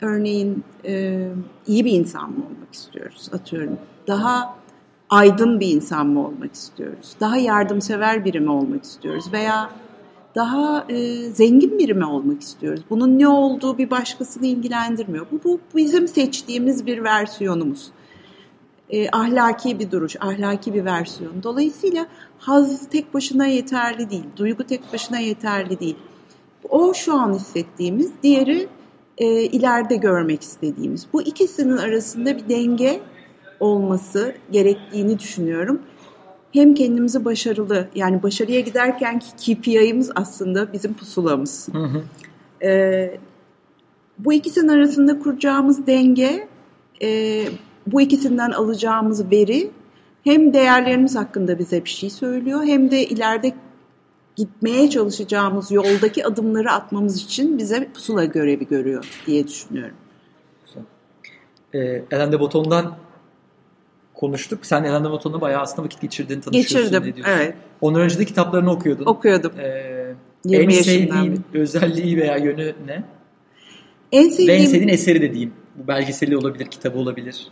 örneğin 0.01 0.63
e, 0.85 1.27
iyi 1.67 1.85
bir 1.85 1.91
insan 1.91 2.29
mı 2.31 2.45
olmak 2.45 2.73
istiyoruz 2.73 3.29
atıyorum. 3.33 3.77
Daha 4.07 4.55
aydın 5.09 5.59
bir 5.59 5.67
insan 5.67 6.07
mı 6.07 6.27
olmak 6.27 6.53
istiyoruz? 6.53 7.15
Daha 7.19 7.37
yardımsever 7.37 8.25
biri 8.25 8.39
mi 8.39 8.51
olmak 8.51 8.83
istiyoruz? 8.83 9.33
Veya 9.33 9.69
daha 10.35 10.85
e, 10.89 11.15
zengin 11.29 11.79
biri 11.79 11.93
mi 11.93 12.05
olmak 12.05 12.41
istiyoruz? 12.41 12.83
Bunun 12.89 13.19
ne 13.19 13.27
olduğu 13.27 13.77
bir 13.77 13.89
başkasını 13.89 14.45
ilgilendirmiyor. 14.45 15.25
Bu, 15.31 15.39
bu 15.43 15.59
bizim 15.75 16.07
seçtiğimiz 16.07 16.85
bir 16.85 17.03
versiyonumuz. 17.03 17.91
E, 18.89 19.09
ahlaki 19.11 19.79
bir 19.79 19.91
duruş, 19.91 20.15
ahlaki 20.19 20.73
bir 20.73 20.85
versiyon. 20.85 21.43
Dolayısıyla 21.43 22.05
haz 22.39 22.89
tek 22.89 23.13
başına 23.13 23.45
yeterli 23.45 24.09
değil, 24.09 24.25
duygu 24.37 24.63
tek 24.63 24.93
başına 24.93 25.19
yeterli 25.19 25.79
değil. 25.79 25.95
O 26.69 26.93
şu 26.93 27.13
an 27.13 27.33
hissettiğimiz, 27.33 28.11
diğeri 28.23 28.67
e, 29.17 29.27
ileride 29.43 29.95
görmek 29.95 30.41
istediğimiz. 30.41 31.07
Bu 31.13 31.21
ikisinin 31.21 31.77
arasında 31.77 32.37
bir 32.37 32.49
denge 32.49 33.01
olması 33.59 34.35
gerektiğini 34.51 35.19
düşünüyorum. 35.19 35.81
Hem 36.55 36.73
kendimizi 36.73 37.25
başarılı 37.25 37.87
yani 37.95 38.23
başarıya 38.23 38.59
giderken 38.59 39.19
KPI'miz 39.19 40.11
aslında 40.15 40.73
bizim 40.73 40.93
pusulamız. 40.93 41.67
Hı 41.71 41.77
hı. 41.77 42.01
Ee, 42.63 43.17
bu 44.19 44.33
ikisinin 44.33 44.67
arasında 44.67 45.19
kuracağımız 45.19 45.87
denge, 45.87 46.47
e, 47.01 47.41
bu 47.87 48.01
ikisinden 48.01 48.51
alacağımız 48.51 49.31
veri 49.31 49.71
hem 50.23 50.53
değerlerimiz 50.53 51.15
hakkında 51.15 51.59
bize 51.59 51.85
bir 51.85 51.89
şey 51.89 52.09
söylüyor 52.09 52.63
hem 52.63 52.91
de 52.91 53.05
ileride 53.05 53.53
gitmeye 54.35 54.89
çalışacağımız 54.89 55.71
yoldaki 55.71 56.25
adımları 56.25 56.71
atmamız 56.71 57.23
için 57.23 57.57
bize 57.57 57.87
pusula 57.93 58.25
görevi 58.25 58.67
görüyor 58.67 59.21
diye 59.27 59.47
düşünüyorum. 59.47 59.95
Ee, 61.73 62.03
Ellen 62.11 62.31
de 62.31 62.39
Botton'dan 62.39 62.95
konuştuk. 64.15 64.65
Sen 64.65 64.83
Ellen 64.83 65.03
de 65.03 65.09
Botton'la 65.09 65.41
bayağı 65.41 65.61
aslında 65.61 65.85
vakit 65.85 66.01
geçirdiğini 66.01 66.41
tanışıyorsun. 66.41 66.91
Geçirdim, 66.91 67.23
evet. 67.27 67.55
Ondan 67.81 68.01
önce 68.01 68.19
de 68.19 68.25
kitaplarını 68.25 68.71
okuyordun. 68.71 69.05
Okuyordum. 69.05 69.51
Ee, 69.59 70.15
en 70.49 70.69
sevdiğin 70.69 71.41
özelliği 71.53 72.17
veya 72.17 72.37
yönü 72.37 72.75
ne? 72.85 73.03
En 74.11 74.29
sevdiğim... 74.29 74.49
Ve 74.49 74.55
en 74.55 74.65
sevdiğin 74.65 74.87
eseri 74.87 75.21
de 75.21 75.31
diyeyim. 75.31 75.53
Bu 75.75 75.87
belgeseli 75.87 76.37
olabilir, 76.37 76.65
kitabı 76.65 76.97
olabilir. 76.97 77.47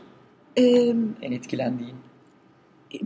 Ee, 0.58 0.64
en 1.22 1.32
etkilendiğin 1.32 1.96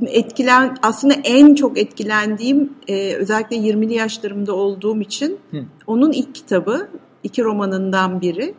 etkilen 0.08 0.78
aslında 0.82 1.14
en 1.24 1.56
çok 1.56 1.78
etkilendiğim 1.78 2.74
e, 2.88 3.14
özellikle 3.14 3.56
20'li 3.56 3.94
yaşlarımda 3.94 4.54
olduğum 4.54 5.02
için 5.02 5.40
Hı. 5.52 5.64
onun 5.88 6.12
ilk 6.12 6.36
kitabı 6.36 6.90
iki 7.24 7.44
romanından 7.44 8.22
biri 8.22 8.54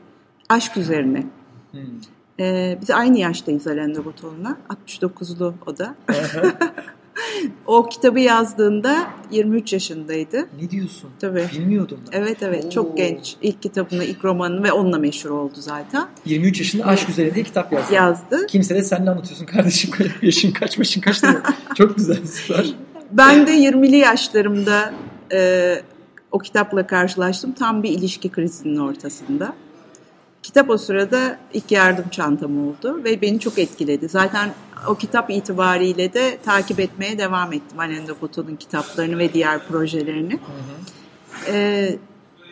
aşk 0.48 0.76
üzerine. 0.76 1.26
Hı. 1.72 1.78
E, 2.40 2.78
biz 2.80 2.90
aynı 2.90 3.18
yaştayız 3.18 3.66
de 3.66 4.04
Botton'la. 4.04 4.56
69'lu 4.90 5.54
o 5.66 5.78
da. 5.78 5.94
o 7.66 7.88
kitabı 7.88 8.20
yazdığında 8.20 9.10
23 9.30 9.72
yaşındaydı. 9.72 10.46
Ne 10.62 10.70
diyorsun? 10.70 11.10
Tabii. 11.20 11.44
Bilmiyordum. 11.52 12.00
Ben. 12.12 12.18
Evet 12.18 12.42
evet 12.42 12.64
Oo. 12.64 12.70
çok 12.70 12.96
genç. 12.96 13.36
İlk 13.42 13.62
kitabını, 13.62 14.04
ilk 14.04 14.24
romanını 14.24 14.62
ve 14.62 14.72
onunla 14.72 14.98
meşhur 14.98 15.30
oldu 15.30 15.54
zaten. 15.54 16.06
23 16.24 16.58
yaşında 16.58 16.84
aşk 16.86 17.08
üzerine 17.08 17.34
diye 17.34 17.44
kitap 17.44 17.72
yazdı. 17.72 17.94
Yazdı. 17.94 18.46
Kimse 18.46 18.74
de 18.74 18.82
sen 18.82 19.06
ne 19.06 19.10
anlatıyorsun 19.10 19.46
kardeşim? 19.46 19.90
Yaşın 20.22 20.52
kaç, 20.52 20.78
başın 20.78 21.00
kaç 21.00 21.22
çok 21.74 21.96
güzel 21.96 22.26
süper. 22.26 22.74
Ben 23.12 23.46
de 23.46 23.58
20'li 23.58 23.96
yaşlarımda 23.96 24.94
e, 25.32 25.74
o 26.32 26.38
kitapla 26.38 26.86
karşılaştım. 26.86 27.52
Tam 27.52 27.82
bir 27.82 27.90
ilişki 27.90 28.28
krizinin 28.28 28.76
ortasında. 28.76 29.52
Kitap 30.48 30.70
o 30.70 30.78
sırada 30.78 31.38
ilk 31.52 31.72
yardım 31.72 32.08
çantam 32.08 32.68
oldu 32.68 33.04
ve 33.04 33.20
beni 33.20 33.40
çok 33.40 33.58
etkiledi. 33.58 34.08
Zaten 34.08 34.50
o 34.88 34.94
kitap 34.94 35.30
itibariyle 35.30 36.12
de 36.12 36.38
takip 36.44 36.80
etmeye 36.80 37.18
devam 37.18 37.52
ettim. 37.52 37.80
Alain 37.80 38.06
de 38.06 38.20
Botton'un 38.20 38.56
kitaplarını 38.56 39.18
ve 39.18 39.32
diğer 39.32 39.66
projelerini. 39.66 40.32
Hı 40.32 40.36
hı. 40.36 41.52
Ee, 41.52 41.96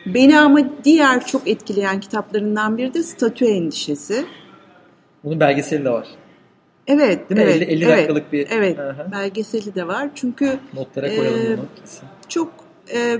beni 0.05 0.39
ama 0.39 0.59
diğer 0.83 1.25
çok 1.25 1.47
etkileyen 1.47 1.99
kitaplarından 1.99 2.77
biri 2.77 2.93
de 2.93 3.03
Statü 3.03 3.45
Endişesi. 3.45 4.25
Bunun 5.23 5.39
belgeseli 5.39 5.85
de 5.85 5.89
var. 5.89 6.07
Evet. 6.87 7.29
Değil 7.29 7.41
mi? 7.41 7.47
Evet, 7.47 7.61
50, 7.61 7.71
50 7.71 7.85
evet, 7.85 7.97
dakikalık 7.97 8.33
bir... 8.33 8.47
Evet. 8.49 8.79
Aha. 8.79 9.11
Belgeseli 9.11 9.75
de 9.75 9.87
var. 9.87 10.09
Çünkü... 10.15 10.59
Notlara 10.73 11.15
koyalım 11.15 11.41
e, 11.41 11.57
bunu. 11.57 11.65
Çok... 12.29 12.53
E, 12.93 13.17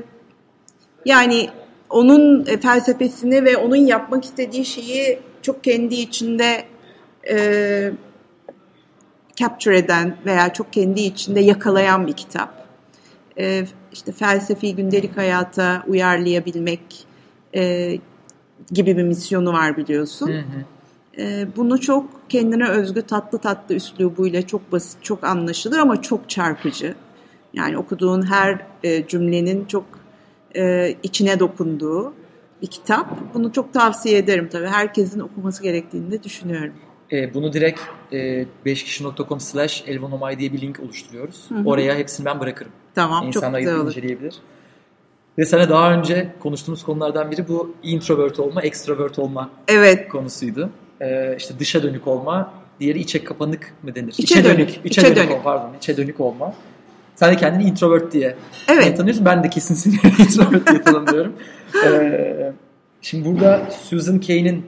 yani 1.05 1.49
onun 1.89 2.45
e, 2.45 2.57
felsefesini 2.57 3.45
ve 3.45 3.57
onun 3.57 3.75
yapmak 3.75 4.25
istediği 4.25 4.65
şeyi 4.65 5.19
çok 5.41 5.63
kendi 5.63 5.95
içinde 5.95 6.63
e, 7.29 7.91
capture 9.35 9.77
eden 9.77 10.17
veya 10.25 10.53
çok 10.53 10.73
kendi 10.73 11.01
içinde 11.01 11.39
yakalayan 11.39 12.07
bir 12.07 12.13
kitap. 12.13 12.67
E, 13.39 13.65
işte 13.93 14.11
felsefi 14.11 14.75
gündelik 14.75 15.17
hayata 15.17 15.83
uyarlayabilmek 15.87 16.81
e, 17.55 17.93
gibi 18.71 18.97
bir 18.97 19.03
misyonu 19.03 19.53
var 19.53 19.77
biliyorsun. 19.77 20.27
Hı 20.27 20.39
hı. 20.39 21.21
E, 21.21 21.47
bunu 21.55 21.81
çok 21.81 22.29
kendine 22.29 22.69
özgü 22.69 23.01
tatlı 23.01 23.37
tatlı 23.37 23.75
üslubuyla 23.75 24.47
çok 24.47 24.71
basit, 24.71 25.03
çok 25.03 25.23
anlaşılır 25.23 25.77
ama 25.77 26.01
çok 26.01 26.29
çarpıcı. 26.29 26.95
Yani 27.53 27.77
okuduğun 27.77 28.31
her 28.31 28.65
e, 28.83 29.07
cümlenin 29.07 29.65
çok 29.65 29.85
e, 30.55 30.95
içine 31.03 31.39
dokunduğu 31.39 32.13
bir 32.61 32.67
kitap. 32.67 33.33
Bunu 33.33 33.53
çok 33.53 33.73
tavsiye 33.73 34.17
ederim 34.17 34.49
tabii. 34.51 34.67
Herkesin 34.67 35.19
okuması 35.19 35.63
gerektiğini 35.63 36.11
de 36.11 36.23
düşünüyorum. 36.23 36.73
E, 37.11 37.33
bunu 37.33 37.53
direkt 37.53 37.79
e, 38.11 38.45
5kişi.com 38.65 39.39
slash 39.39 39.83
elvanomay 39.87 40.39
diye 40.39 40.53
bir 40.53 40.61
link 40.61 40.79
oluşturuyoruz. 40.79 41.45
Hı 41.49 41.55
hı. 41.55 41.65
Oraya 41.65 41.95
hepsini 41.95 42.25
ben 42.25 42.39
bırakırım. 42.39 42.71
Tamam 42.95 43.27
İnsanlar 43.27 43.59
çok 43.59 43.59
güzel 43.59 43.75
olur. 43.75 43.91
inceleyebilir. 43.91 44.35
Ve 45.37 45.45
sana 45.45 45.69
daha 45.69 45.93
önce 45.93 46.33
konuştuğumuz 46.39 46.83
konulardan 46.83 47.31
biri 47.31 47.47
bu 47.47 47.75
introvert 47.83 48.39
olma, 48.39 48.61
extrovert 48.61 49.19
olma 49.19 49.49
evet. 49.67 50.09
konusuydu. 50.09 50.69
Ee, 51.01 51.35
işte 51.37 51.53
dışa 51.59 51.83
dönük 51.83 52.07
olma, 52.07 52.53
diğeri 52.79 52.99
içe 52.99 53.23
kapanık 53.23 53.73
mı 53.83 53.95
denir? 53.95 54.13
İçe, 54.17 54.23
içe 54.23 54.43
dönük. 54.43 54.57
dönük. 54.57 54.69
İçe, 54.69 54.85
içe 54.85 55.03
dönük, 55.03 55.17
dönük. 55.17 55.31
Olma, 55.31 55.43
pardon, 55.43 55.73
içe 55.77 55.97
dönük 55.97 56.19
olma. 56.19 56.53
Sen 57.19 57.31
de 57.33 57.35
kendini 57.35 57.63
introvert 57.63 58.13
diye 58.13 58.35
evet. 58.67 58.97
tanıyorsun. 58.97 59.25
Ben 59.25 59.43
de 59.43 59.49
kesin 59.49 59.75
seni 59.75 59.93
introvert 60.19 60.67
diye 60.67 60.81
tanımlıyorum. 60.81 61.33
ee, 61.85 62.53
şimdi 63.01 63.29
burada 63.29 63.69
Susan 63.83 64.19
Cain'in 64.19 64.65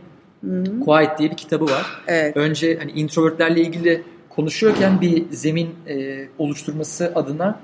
Quiet 0.85 1.19
diye 1.19 1.31
bir 1.31 1.37
kitabı 1.37 1.65
var. 1.65 1.85
Evet. 2.07 2.37
Önce 2.37 2.77
hani 2.77 2.91
introvertlerle 2.91 3.61
ilgili 3.61 4.03
konuşuyorken 4.29 5.01
bir 5.01 5.31
zemin 5.31 5.75
e, 5.87 6.27
oluşturması 6.37 7.11
adına 7.15 7.59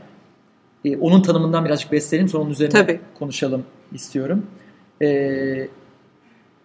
e, 0.85 0.97
onun 0.97 1.21
tanımından 1.21 1.65
birazcık 1.65 1.91
besleyelim 1.91 2.29
sonra 2.29 2.43
onun 2.43 2.51
üzerine 2.51 2.73
Tabii. 2.73 2.99
konuşalım 3.19 3.63
istiyorum. 3.93 4.45
E, 5.01 5.67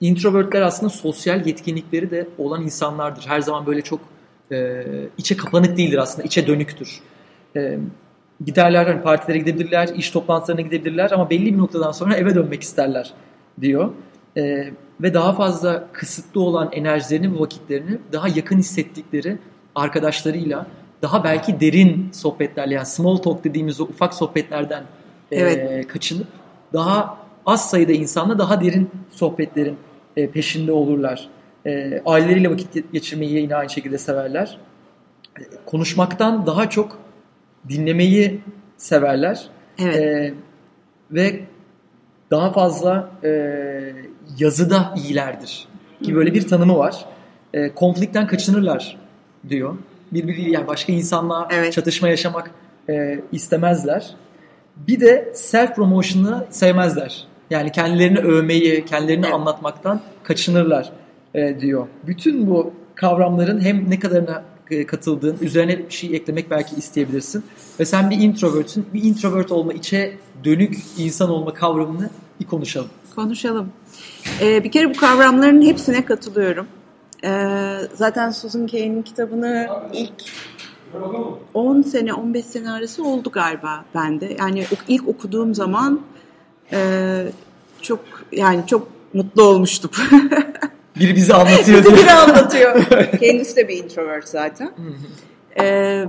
introvertler 0.00 0.62
aslında 0.62 0.90
sosyal 0.90 1.46
yetkinlikleri 1.46 2.10
de 2.10 2.28
olan 2.38 2.62
insanlardır. 2.62 3.26
Her 3.26 3.40
zaman 3.40 3.66
böyle 3.66 3.82
çok 3.82 4.00
e, 4.52 4.84
içe 5.18 5.36
kapanık 5.36 5.76
değildir 5.76 5.98
aslında, 5.98 6.26
içe 6.26 6.46
dönüktür. 6.46 7.00
E, 7.56 7.78
giderler, 8.44 8.86
hani 8.86 9.02
partilere 9.02 9.38
gidebilirler, 9.38 9.88
iş 9.88 10.10
toplantılarına 10.10 10.60
gidebilirler 10.60 11.10
ama 11.10 11.30
belli 11.30 11.54
bir 11.54 11.58
noktadan 11.58 11.92
sonra 11.92 12.16
eve 12.16 12.34
dönmek 12.34 12.62
isterler 12.62 13.12
diyor. 13.60 13.90
E, 14.36 14.70
ve 15.00 15.14
daha 15.14 15.32
fazla 15.32 15.88
kısıtlı 15.92 16.40
olan 16.40 16.68
enerjilerini 16.72 17.34
ve 17.34 17.40
vakitlerini 17.40 17.98
daha 18.12 18.28
yakın 18.28 18.58
hissettikleri 18.58 19.38
arkadaşlarıyla 19.74 20.66
daha 21.02 21.24
belki 21.24 21.60
derin 21.60 22.08
sohbetlerle 22.12 22.74
yani 22.74 22.86
small 22.86 23.16
talk 23.16 23.44
dediğimiz 23.44 23.80
o 23.80 23.84
ufak 23.84 24.14
sohbetlerden 24.14 24.82
e, 25.30 25.36
evet. 25.36 25.70
e, 25.70 25.88
kaçınıp 25.88 26.26
daha 26.72 27.18
az 27.46 27.70
sayıda 27.70 27.92
insanla 27.92 28.38
daha 28.38 28.60
derin 28.60 28.90
sohbetlerin 29.10 29.76
e, 30.16 30.30
peşinde 30.30 30.72
olurlar. 30.72 31.28
E, 31.66 32.02
aileleriyle 32.06 32.50
vakit 32.50 32.92
geçirmeyi 32.92 33.32
yine 33.32 33.56
aynı 33.56 33.70
şekilde 33.70 33.98
severler. 33.98 34.58
E, 35.40 35.42
konuşmaktan 35.66 36.46
daha 36.46 36.70
çok 36.70 36.98
dinlemeyi 37.68 38.40
severler. 38.76 39.48
Evet. 39.78 39.96
E, 39.96 40.34
ve 41.10 41.40
daha 42.30 42.52
fazla 42.52 43.10
e, 43.24 43.30
yazıda 44.38 44.94
iyilerdir. 44.96 45.68
Ki 46.02 46.14
böyle 46.14 46.34
bir 46.34 46.48
tanımı 46.48 46.78
var. 46.78 47.04
E, 47.54 47.74
konflikten 47.74 48.26
kaçınırlar 48.26 48.96
diyor. 49.48 49.76
Birbiriyle 50.12 50.50
yani 50.50 50.66
başka 50.66 50.92
insanla 50.92 51.48
evet. 51.52 51.72
çatışma 51.72 52.08
yaşamak 52.08 52.50
e, 52.88 53.20
istemezler. 53.32 54.14
Bir 54.76 55.00
de 55.00 55.32
self 55.34 55.76
promotion'ı 55.76 56.46
sevmezler. 56.50 57.24
Yani 57.50 57.72
kendilerini 57.72 58.18
övmeyi, 58.18 58.84
kendilerini 58.84 59.24
evet. 59.24 59.34
anlatmaktan 59.34 60.00
kaçınırlar. 60.22 60.92
e, 61.34 61.60
diyor. 61.60 61.86
Bütün 62.06 62.46
bu 62.50 62.72
kavramların 62.94 63.60
hem 63.60 63.90
ne 63.90 63.98
kadarına 63.98 64.42
katıldığın, 64.86 65.38
üzerine 65.40 65.78
bir 65.78 65.94
şey 65.94 66.16
eklemek 66.16 66.50
belki 66.50 66.76
isteyebilirsin. 66.76 67.44
Ve 67.80 67.84
sen 67.84 68.10
bir 68.10 68.16
introvertsin. 68.16 68.86
Bir 68.94 69.02
introvert 69.02 69.52
olma, 69.52 69.72
içe 69.72 70.16
dönük 70.44 70.78
insan 70.98 71.30
olma 71.30 71.54
kavramını 71.54 72.10
bir 72.40 72.46
konuşalım. 72.46 72.90
Konuşalım. 73.14 73.72
Ee, 74.40 74.64
bir 74.64 74.70
kere 74.70 74.94
bu 74.94 74.96
kavramların 74.96 75.62
hepsine 75.62 76.04
katılıyorum. 76.04 76.66
Ee, 77.24 77.76
zaten 77.94 78.30
Susan 78.30 78.66
Cain'in 78.66 79.02
kitabını 79.02 79.68
ilk 79.92 80.12
10 81.54 81.82
sene 81.82 82.14
15 82.14 82.46
sene 82.46 82.70
arası 82.70 83.04
oldu 83.04 83.30
galiba 83.30 83.84
bende. 83.94 84.36
Yani 84.38 84.66
ilk 84.88 85.08
okuduğum 85.08 85.54
zaman 85.54 86.00
e, 86.72 87.26
çok 87.82 88.00
yani 88.32 88.66
çok 88.66 88.88
mutlu 89.14 89.42
olmuştum. 89.42 89.90
Biri 91.00 91.16
bizi 91.16 91.34
anlatıyor. 91.34 91.78
Bizi 91.84 91.96
biri 91.96 92.12
anlatıyor. 92.12 92.84
Kendisi 93.20 93.56
de 93.56 93.68
bir 93.68 93.84
introvert 93.84 94.28
zaten. 94.28 94.72
ee, 95.60 96.04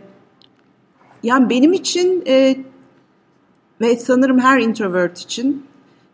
yani 1.23 1.49
benim 1.49 1.73
için 1.73 2.23
e, 2.27 2.56
ve 3.82 3.95
sanırım 3.95 4.39
her 4.39 4.60
introvert 4.60 5.19
için 5.19 5.65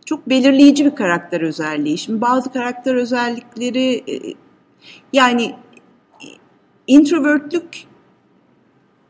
çok 0.06 0.30
belirleyici 0.30 0.86
bir 0.86 0.96
karakter 0.96 1.42
özelliği. 1.42 1.98
Şimdi 1.98 2.22
bazı 2.22 2.54
karakter 2.54 2.96
özellikleri 2.96 3.94
e, 3.96 4.34
yani 5.14 5.56
introvertlük 6.88 7.84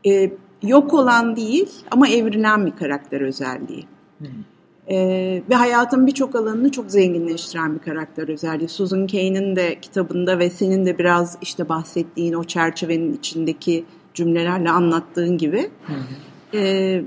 e, 0.06 0.30
yok 0.62 0.94
olan 0.94 1.36
değil 1.36 1.70
ama 1.90 2.08
evrilen 2.08 2.66
bir 2.66 2.76
karakter 2.76 3.20
özelliği. 3.20 3.86
Hmm. 4.18 4.28
Ee, 4.90 5.42
ve 5.50 5.54
hayatın 5.54 6.06
birçok 6.06 6.34
alanını 6.34 6.70
çok 6.70 6.90
zenginleştiren 6.90 7.74
bir 7.74 7.78
karakter 7.78 8.28
özelliği. 8.28 8.68
Susan 8.68 9.06
Cain'in 9.06 9.56
de 9.56 9.80
kitabında 9.80 10.38
ve 10.38 10.50
senin 10.50 10.86
de 10.86 10.98
biraz 10.98 11.38
işte 11.42 11.68
bahsettiğin 11.68 12.32
o 12.32 12.44
çerçevenin 12.44 13.16
içindeki 13.16 13.84
cümlelerle 14.14 14.70
anlattığın 14.70 15.38
gibi. 15.38 15.70
Hı 15.86 15.92
hı. 15.92 16.58
Ee, 16.58 17.04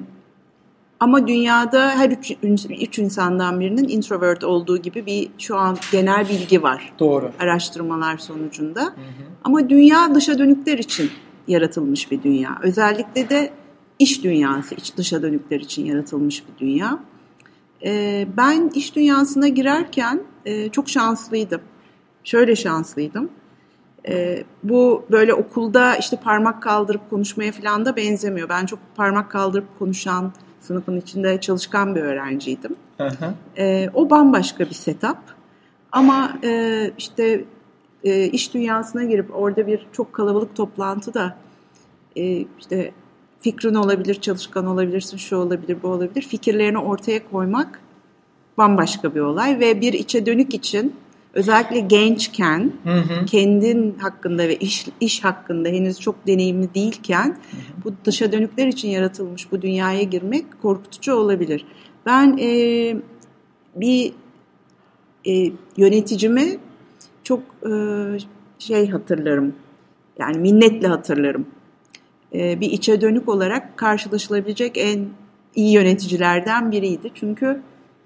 ama 1.00 1.28
dünyada 1.28 1.90
her 1.90 2.10
üç, 2.10 2.32
üç 2.70 3.00
insandan 3.00 3.60
birinin 3.60 3.90
introvert 3.90 4.44
olduğu 4.44 4.78
gibi 4.78 5.06
bir 5.06 5.30
şu 5.38 5.58
an 5.58 5.78
genel 5.92 6.30
bilgi 6.30 6.64
var. 6.64 6.94
Doğru. 7.00 7.32
Araştırmalar 7.40 8.18
sonucunda. 8.18 8.82
Hı 8.82 8.86
hı. 8.86 8.92
Ama 9.44 9.70
dünya 9.70 10.16
dışa 10.16 10.40
dönükler 10.40 10.78
için 10.78 11.10
yaratılmış 11.48 12.12
bir 12.12 12.24
dünya. 12.24 12.60
Özellikle 12.64 13.30
de 13.30 13.52
iş 14.00 14.24
dünyası, 14.24 14.76
iç 14.76 14.98
dışa 14.98 15.22
dönükler 15.22 15.60
için 15.60 15.86
yaratılmış 15.86 16.44
bir 16.48 16.66
dünya. 16.66 17.00
Ee, 17.86 18.28
ben 18.38 18.72
iş 18.76 18.96
dünyasına 18.96 19.48
girerken 19.48 20.22
e, 20.46 20.70
çok 20.70 20.90
şanslıydım. 20.90 21.62
Şöyle 22.24 22.56
şanslıydım. 22.56 23.30
Ee, 24.08 24.44
bu 24.64 25.06
böyle 25.12 25.34
okulda 25.34 25.96
işte 25.96 26.18
parmak 26.18 26.64
kaldırıp 26.64 27.10
konuşmaya 27.10 27.52
falan 27.52 27.86
da 27.86 27.96
benzemiyor. 27.96 28.50
Ben 28.50 28.66
çok 28.66 28.80
parmak 28.96 29.32
kaldırıp 29.32 29.80
konuşan, 29.80 30.32
sınıfın 30.60 30.98
içinde 30.98 31.42
çalışkan 31.42 31.96
bir 31.96 32.02
öğrenciydim. 32.02 32.76
Ee, 33.58 33.90
o 33.94 34.10
bambaşka 34.10 34.66
bir 34.66 34.76
setup. 34.76 35.18
Ama 35.92 36.34
e, 36.44 36.92
işte 36.98 37.46
e, 38.04 38.26
iş 38.26 38.54
dünyasına 38.54 39.04
girip 39.04 39.36
orada 39.36 39.68
bir 39.68 39.88
çok 39.92 40.14
kalabalık 40.14 40.56
toplantıda 40.56 41.38
e, 42.16 42.46
işte 42.60 42.92
fikrin 43.42 43.76
olabilir, 43.76 44.16
çalışkan 44.16 44.68
olabilirsin, 44.68 45.18
şu 45.18 45.36
olabilir, 45.36 45.78
bu 45.84 45.88
olabilir. 45.88 46.22
Fikirlerini 46.22 46.78
ortaya 46.78 47.30
koymak 47.32 47.82
bambaşka 48.58 49.16
bir 49.16 49.20
olay 49.20 49.60
ve 49.60 49.82
bir 49.82 49.94
içe 49.94 50.26
dönük 50.26 50.54
için 50.54 50.96
özellikle 51.34 51.80
gençken 51.80 52.72
hı 52.84 52.94
hı. 52.94 53.26
kendin 53.26 53.98
hakkında 54.00 54.48
ve 54.48 54.56
iş, 54.56 54.88
iş 55.02 55.24
hakkında 55.24 55.70
henüz 55.70 56.00
çok 56.00 56.28
deneyimli 56.28 56.74
değilken 56.74 57.26
hı 57.26 57.32
hı. 57.32 57.84
bu 57.86 57.94
dışa 58.06 58.32
dönükler 58.32 58.68
için 58.68 58.90
yaratılmış 58.90 59.52
bu 59.52 59.62
dünyaya 59.62 60.04
girmek 60.04 60.62
korkutucu 60.62 61.14
olabilir. 61.14 61.66
Ben 62.06 62.38
e, 62.38 62.96
bir 63.76 64.14
e, 65.28 65.52
yöneticimi 65.78 66.58
çok 67.24 67.40
e, 67.66 67.72
şey 68.60 68.90
hatırlarım 68.90 69.54
yani 70.20 70.38
minnetle 70.38 70.88
hatırlarım. 70.88 71.46
E, 72.36 72.60
bir 72.60 72.72
içe 72.72 73.02
dönük 73.02 73.30
olarak 73.30 73.78
karşılaşılabilecek 73.78 74.78
en 74.78 75.06
iyi 75.56 75.74
yöneticilerden 75.74 76.72
biriydi. 76.72 77.12
Çünkü 77.14 77.62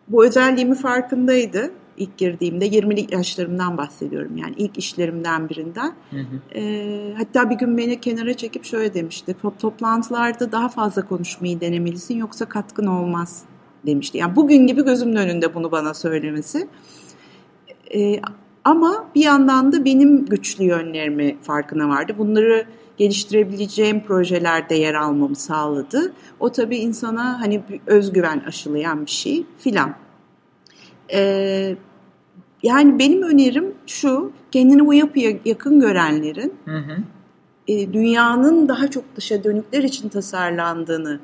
bu 0.07 0.25
özelliğimi 0.25 0.75
farkındaydı 0.75 1.71
ilk 1.97 2.17
girdiğimde 2.17 2.67
20'lik 2.67 3.11
yaşlarımdan 3.11 3.77
bahsediyorum 3.77 4.37
yani 4.37 4.53
ilk 4.57 4.77
işlerimden 4.77 5.49
birinden. 5.49 5.93
Hı 6.11 6.17
hı. 6.17 6.59
E, 6.59 7.13
hatta 7.17 7.49
bir 7.49 7.55
gün 7.55 7.77
beni 7.77 7.99
kenara 7.99 8.33
çekip 8.33 8.65
şöyle 8.65 8.93
demişti. 8.93 9.35
Toplantılarda 9.59 10.51
daha 10.51 10.69
fazla 10.69 11.05
konuşmayı 11.05 11.61
denemelisin 11.61 12.17
yoksa 12.17 12.45
katkın 12.45 12.85
olmaz 12.85 13.43
demişti. 13.85 14.17
Yani 14.17 14.35
bugün 14.35 14.67
gibi 14.67 14.85
gözümün 14.85 15.15
önünde 15.15 15.53
bunu 15.53 15.71
bana 15.71 15.93
söylemesi. 15.93 16.67
E, 17.95 18.21
ama 18.63 19.05
bir 19.15 19.23
yandan 19.23 19.71
da 19.71 19.85
benim 19.85 20.25
güçlü 20.25 20.63
yönlerimi 20.63 21.37
farkına 21.41 21.89
vardı. 21.89 22.15
Bunları 22.17 22.65
geliştirebileceğim 22.97 24.03
projelerde 24.03 24.75
yer 24.75 24.93
almamı 24.93 25.35
sağladı. 25.35 26.13
O 26.39 26.51
tabii 26.51 26.77
insana 26.77 27.41
hani 27.41 27.63
bir 27.69 27.81
özgüven 27.87 28.43
aşılayan 28.47 29.05
bir 29.05 29.11
şey 29.11 29.45
filan. 29.57 29.95
Ee, 31.13 31.75
yani 32.63 32.99
benim 32.99 33.23
önerim 33.23 33.73
şu, 33.87 34.31
kendini 34.51 34.85
bu 34.85 34.93
yapıya 34.93 35.31
yakın 35.45 35.79
görenlerin 35.79 36.53
hı 36.65 36.77
hı. 36.77 36.97
E, 37.67 37.93
dünyanın 37.93 38.67
daha 38.67 38.87
çok 38.87 39.15
dışa 39.15 39.43
dönükler 39.43 39.83
için 39.83 40.09
tasarlandığını 40.09 41.19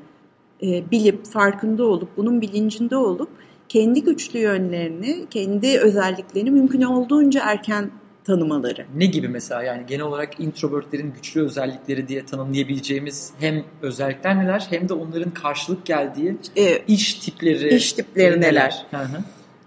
e, 0.63 0.91
bilip, 0.91 1.25
farkında 1.25 1.83
olup, 1.83 2.17
bunun 2.17 2.41
bilincinde 2.41 2.95
olup 2.95 3.29
kendi 3.69 4.03
güçlü 4.03 4.39
yönlerini, 4.39 5.25
kendi 5.29 5.79
özelliklerini 5.79 6.51
mümkün 6.51 6.81
olduğunca 6.81 7.41
erken 7.43 7.91
tanımaları. 8.23 8.85
Ne 8.95 9.05
gibi 9.05 9.27
mesela 9.27 9.63
yani 9.63 9.85
genel 9.87 10.05
olarak 10.05 10.39
introvertlerin 10.39 11.13
güçlü 11.13 11.43
özellikleri 11.43 12.07
diye 12.07 12.25
tanımlayabileceğimiz 12.25 13.31
hem 13.39 13.63
özellikler 13.81 14.39
neler 14.39 14.67
hem 14.69 14.89
de 14.89 14.93
onların 14.93 15.31
karşılık 15.31 15.85
geldiği 15.85 16.37
e, 16.55 16.77
iş 16.87 17.13
tipleri 17.13 17.75
iş 17.75 17.93
tipleri 17.93 18.41
neler? 18.41 18.85
Hı 18.91 18.97
hı. 18.97 19.23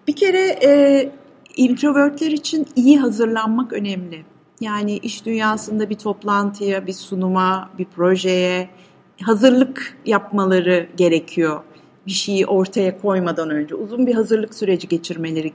Bir 0.09 0.17
kere 0.17 0.59
e, 0.65 1.11
introvertler 1.57 2.31
için 2.31 2.67
iyi 2.77 2.99
hazırlanmak 2.99 3.73
önemli. 3.73 4.25
Yani 4.61 4.97
iş 4.97 5.27
dünyasında 5.27 5.91
bir 5.91 5.95
toplantıya, 5.95 6.87
bir 6.87 6.93
sunuma, 6.93 7.71
bir 7.79 7.85
projeye 7.85 8.69
hazırlık 9.23 9.97
yapmaları 10.07 10.87
gerekiyor 10.97 11.61
bir 12.07 12.13
şeyi 12.13 12.47
ortaya 12.47 12.99
koymadan 12.99 13.51
önce 13.51 13.75
uzun 13.75 14.07
bir 14.07 14.15
hazırlık 14.15 14.55
süreci 14.55 14.89
geçirmeleri 14.89 15.53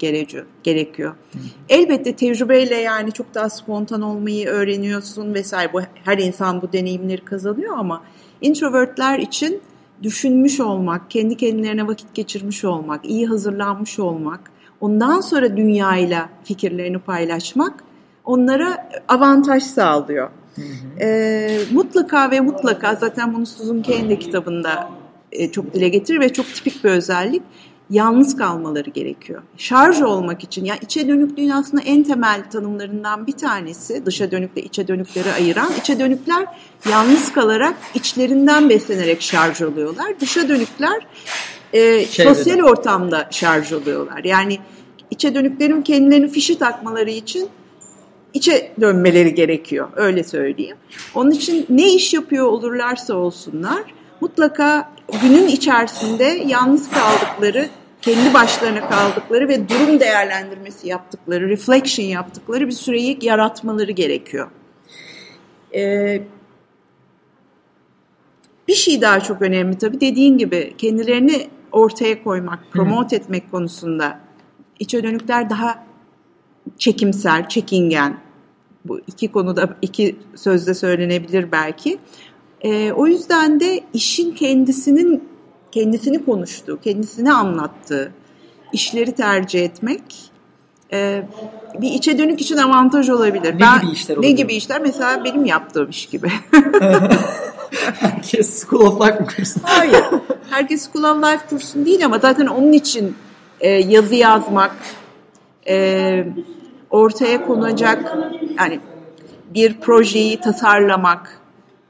gerekiyor. 0.64 1.16
Hı. 1.32 1.38
Elbette 1.70 2.16
tecrübeyle 2.16 2.76
yani 2.76 3.12
çok 3.12 3.36
daha 3.36 3.50
spontan 3.50 4.02
olmayı 4.02 4.48
öğreniyorsun 4.48 5.34
vesaire. 5.34 5.74
Bu 5.74 5.82
her 6.06 6.18
insan 6.18 6.62
bu 6.62 6.74
deneyimleri 6.74 7.26
kazanıyor 7.26 7.78
ama 7.78 8.04
introvertler 8.42 9.20
için 9.20 9.62
düşünmüş 10.04 10.60
olmak, 10.60 11.12
kendi 11.12 11.38
kendilerine 11.38 11.88
vakit 11.88 12.14
geçirmiş 12.14 12.66
olmak, 12.66 13.06
iyi 13.06 13.28
hazırlanmış 13.28 14.00
olmak, 14.00 14.40
ondan 14.82 15.22
sonra 15.22 15.58
dünyayla 15.58 16.30
fikirlerini 16.44 17.00
paylaşmak 17.00 17.84
onlara 18.26 18.90
avantaj 19.08 19.64
sağlıyor. 19.64 20.30
Hı 20.56 20.62
hı. 20.62 21.04
E, 21.04 21.60
mutlaka 21.72 22.32
ve 22.32 22.40
mutlaka 22.40 22.96
zaten 22.96 23.34
bunu 23.34 23.46
Susan 23.46 23.82
Cain 23.82 24.10
de 24.10 24.20
kitabında 24.20 24.90
e, 25.32 25.52
çok 25.52 25.74
dile 25.74 25.89
getirir 25.89 26.20
ve 26.20 26.34
çok 26.34 26.46
tipik 26.46 26.84
bir 26.84 26.89
özellik 26.89 27.42
yalnız 27.89 28.38
kalmaları 28.38 28.89
gerekiyor. 28.89 29.42
Şarj 29.58 30.02
olmak 30.02 30.44
için 30.44 30.65
yani 30.65 30.80
içe 30.82 31.08
dönüklüğün 31.08 31.50
aslında 31.50 31.84
en 31.84 32.04
temel 32.04 32.50
tanımlarından 32.52 33.28
bir 33.28 33.32
tanesi 33.32 34.06
dışa 34.06 34.32
dönükle 34.32 34.62
içe 34.62 34.88
dönükleri 34.88 35.32
ayıran. 35.32 35.72
içe 35.80 36.00
dönükler 36.00 36.46
yalnız 36.89 37.34
kalarak 37.34 37.76
içlerinden 37.94 38.70
beslenerek 38.70 39.22
şarj 39.22 39.62
oluyorlar. 39.62 40.20
Dışa 40.20 40.50
dönükler 40.50 41.08
e, 41.74 42.06
sosyal 42.06 42.60
ortamda 42.60 43.28
şarj 43.32 43.74
oluyorlar. 43.74 44.24
Yani 44.24 44.60
içe 45.12 45.36
dönüklerin 45.36 45.82
kendilerini 45.82 46.28
fişi 46.28 46.60
takmaları 46.60 47.10
için 47.12 47.50
içe 48.34 48.72
dönmeleri 48.82 49.34
gerekiyor 49.34 49.89
öyle 49.96 50.24
söyleyeyim. 50.24 50.78
Onun 51.15 51.32
için 51.32 51.65
ne 51.70 51.94
iş 51.94 52.13
yapıyor 52.13 52.46
olurlarsa 52.46 53.13
olsunlar 53.13 53.84
mutlaka 54.21 54.91
günün 55.21 55.47
içerisinde 55.47 56.23
yalnız 56.23 56.89
kaldıkları, 56.89 57.69
kendi 58.01 58.34
başlarına 58.34 58.89
kaldıkları 58.89 59.47
ve 59.47 59.69
durum 59.69 59.99
değerlendirmesi 59.99 60.88
yaptıkları, 60.88 61.49
reflection 61.49 62.05
yaptıkları 62.05 62.67
bir 62.67 62.71
süreyi 62.71 63.17
yaratmaları 63.21 63.91
gerekiyor. 63.91 64.47
Ee, 65.75 66.21
bir 68.67 68.75
şey 68.75 69.01
daha 69.01 69.19
çok 69.19 69.41
önemli 69.41 69.77
tabii 69.77 70.01
dediğin 70.01 70.38
gibi 70.38 70.73
kendilerini 70.77 71.47
ortaya 71.71 72.23
koymak, 72.23 72.60
promote 72.71 73.15
etmek 73.15 73.51
konusunda 73.51 74.19
içe 74.79 75.03
dönükler 75.03 75.49
daha 75.49 75.86
çekimser, 76.77 77.49
çekingen 77.49 78.17
Bu 78.86 78.99
iki 79.08 79.32
konuda 79.32 79.77
iki 79.82 80.15
sözde 80.36 80.73
söylenebilir 80.73 81.51
belki. 81.51 81.97
E, 82.62 82.91
o 82.91 83.08
yüzden 83.08 83.60
de 83.60 83.82
işin 83.93 84.32
kendisinin 84.32 85.30
kendisini 85.72 86.26
konuştuğu, 86.26 86.80
kendisini 86.82 87.34
anlattığı 87.34 88.12
işleri 88.74 89.12
tercih 89.12 89.63
etmek 89.63 90.02
e, 90.93 91.24
bir 91.82 91.91
içe 91.91 92.17
dönük 92.17 92.41
için 92.41 92.58
avantaj 92.58 93.10
olabilir. 93.10 93.56
Ne 93.56 93.60
ben, 93.60 93.82
gibi 93.82 93.91
işler 93.91 94.15
olabilir? 94.15 94.32
Ne 94.32 94.36
gibi 94.36 94.54
işler? 94.54 94.82
Mesela 94.82 95.24
benim 95.24 95.45
yaptığım 95.45 95.89
iş 95.89 96.06
gibi. 96.06 96.32
Herkes 98.00 98.63
School 98.63 98.82
of 98.82 99.02
Life 99.02 99.26
kursun. 99.36 99.62
Hayır. 99.65 100.04
Herkes 100.50 100.89
School 100.89 101.04
of 101.04 101.24
Life 101.24 101.45
kursun 101.50 101.86
değil 101.86 102.06
ama 102.06 102.19
zaten 102.19 102.48
onun 102.48 102.74
için 102.74 103.15
e, 103.60 103.69
yazı 103.69 104.15
yazmak, 104.15 104.76
e, 105.67 106.28
ortaya 106.89 107.45
konacak 107.45 108.17
yani 108.58 108.80
bir 109.54 109.80
projeyi 109.80 110.39
tasarlamak, 110.39 111.41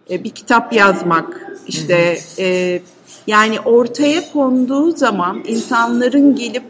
e, 0.09 0.23
bir 0.23 0.29
kitap 0.29 0.73
yazmak, 0.73 1.41
işte 1.67 2.19
e, 2.39 2.81
yani 3.27 3.59
ortaya 3.59 4.31
konduğu 4.31 4.91
zaman 4.97 5.43
insanların 5.47 6.35
gelip 6.35 6.63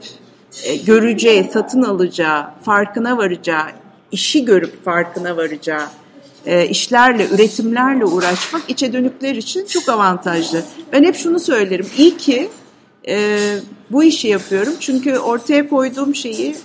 e, 0.64 0.76
göreceği, 0.76 1.50
satın 1.54 1.84
alacağı, 1.84 2.46
farkına 2.62 3.18
varacağı, 3.18 3.66
işi 4.12 4.46
görüp 4.46 4.86
farkına 4.86 5.38
varacağı 5.38 5.88
e, 6.46 6.68
işlerle, 6.68 7.28
üretimlerle 7.30 8.06
uğraşmak 8.06 8.62
içe 8.68 8.94
dönükler 8.94 9.36
için 9.36 9.66
çok 9.66 9.90
avantajlı. 9.90 10.64
Ben 10.94 11.04
hep 11.04 11.16
şunu 11.16 11.40
söylerim. 11.40 11.88
İyi 11.98 12.18
ki 12.18 12.50
e, 13.08 13.40
bu 13.92 14.04
işi 14.04 14.28
yapıyorum. 14.28 14.74
Çünkü 14.80 15.18
ortaya 15.18 15.70
koyduğum 15.70 16.16
şeyi 16.16 16.56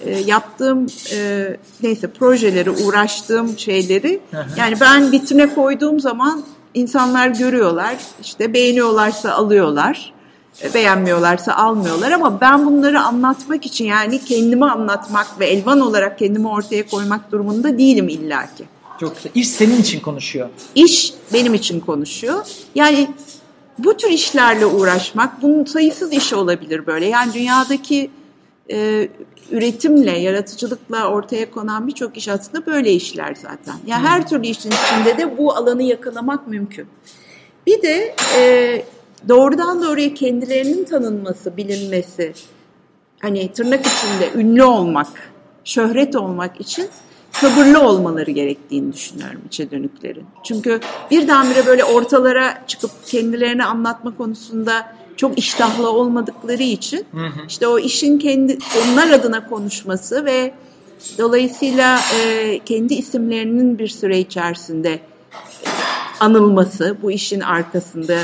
e, 0.00 0.18
yaptığım 0.18 0.86
e, 1.12 1.46
neyse 1.82 2.10
projeleri, 2.10 2.70
uğraştığım 2.70 3.58
şeyleri 3.58 4.20
yani 4.56 4.80
ben 4.80 5.12
vitrine 5.12 5.54
koyduğum 5.54 6.00
zaman 6.00 6.44
insanlar 6.74 7.28
görüyorlar. 7.28 7.96
işte 8.22 8.54
beğeniyorlarsa 8.54 9.32
alıyorlar. 9.32 10.12
E, 10.62 10.74
beğenmiyorlarsa 10.74 11.54
almıyorlar 11.54 12.10
ama 12.10 12.40
ben 12.40 12.66
bunları 12.66 13.00
anlatmak 13.00 13.66
için 13.66 13.84
yani 13.84 14.24
kendimi 14.24 14.64
anlatmak 14.70 15.40
ve 15.40 15.46
elvan 15.46 15.80
olarak 15.80 16.18
kendimi 16.18 16.48
ortaya 16.48 16.86
koymak 16.86 17.32
durumunda 17.32 17.78
değilim 17.78 18.08
illaki. 18.08 18.64
Çok 19.00 19.16
güzel. 19.16 19.30
İş 19.34 19.48
senin 19.48 19.80
için 19.80 20.00
konuşuyor. 20.00 20.48
İş 20.74 21.14
benim 21.32 21.54
için 21.54 21.80
konuşuyor. 21.80 22.46
Yani 22.74 23.08
bu 23.78 23.96
tür 23.96 24.08
işlerle 24.08 24.66
uğraşmak, 24.66 25.42
bunun 25.42 25.64
sayısız 25.64 26.12
işi 26.12 26.34
olabilir 26.34 26.86
böyle. 26.86 27.06
Yani 27.06 27.32
dünyadaki 27.32 28.10
e, 28.70 29.08
üretimle, 29.54 30.18
yaratıcılıkla 30.18 31.08
ortaya 31.08 31.50
konan 31.50 31.86
birçok 31.86 32.16
iş 32.16 32.28
aslında 32.28 32.66
böyle 32.66 32.92
işler 32.92 33.34
zaten. 33.34 33.74
Yani 33.86 34.00
hmm. 34.00 34.08
her 34.08 34.28
türlü 34.28 34.46
işin 34.46 34.70
içinde 34.70 35.18
de 35.18 35.38
bu 35.38 35.56
alanı 35.56 35.82
yakalamak 35.82 36.48
mümkün. 36.48 36.86
Bir 37.66 37.82
de 37.82 38.14
e, 38.38 38.84
doğrudan 39.28 39.82
doğruya 39.82 40.14
kendilerinin 40.14 40.84
tanınması, 40.84 41.56
bilinmesi, 41.56 42.32
hani 43.20 43.52
tırnak 43.52 43.80
içinde 43.86 44.42
ünlü 44.42 44.62
olmak, 44.62 45.32
şöhret 45.64 46.16
olmak 46.16 46.60
için 46.60 46.88
sabırlı 47.32 47.88
olmaları 47.88 48.30
gerektiğini 48.30 48.92
düşünüyorum 48.92 49.40
içe 49.46 49.70
dönüklerin. 49.70 50.26
Çünkü 50.44 50.80
birdenbire 51.10 51.66
böyle 51.66 51.84
ortalara 51.84 52.64
çıkıp 52.66 52.90
kendilerini 53.06 53.64
anlatma 53.64 54.16
konusunda 54.16 54.96
çok 55.16 55.38
iştahlı 55.38 55.90
olmadıkları 55.90 56.62
için 56.62 57.06
hı 57.12 57.26
hı. 57.26 57.46
işte 57.48 57.66
o 57.66 57.78
işin 57.78 58.18
kendi 58.18 58.58
onlar 58.82 59.10
adına 59.10 59.48
konuşması 59.48 60.24
ve 60.24 60.54
dolayısıyla 61.18 61.98
e, 62.20 62.58
kendi 62.64 62.94
isimlerinin 62.94 63.78
bir 63.78 63.88
süre 63.88 64.18
içerisinde 64.18 65.00
anılması 66.20 66.96
bu 67.02 67.10
işin 67.10 67.40
arkasında 67.40 68.18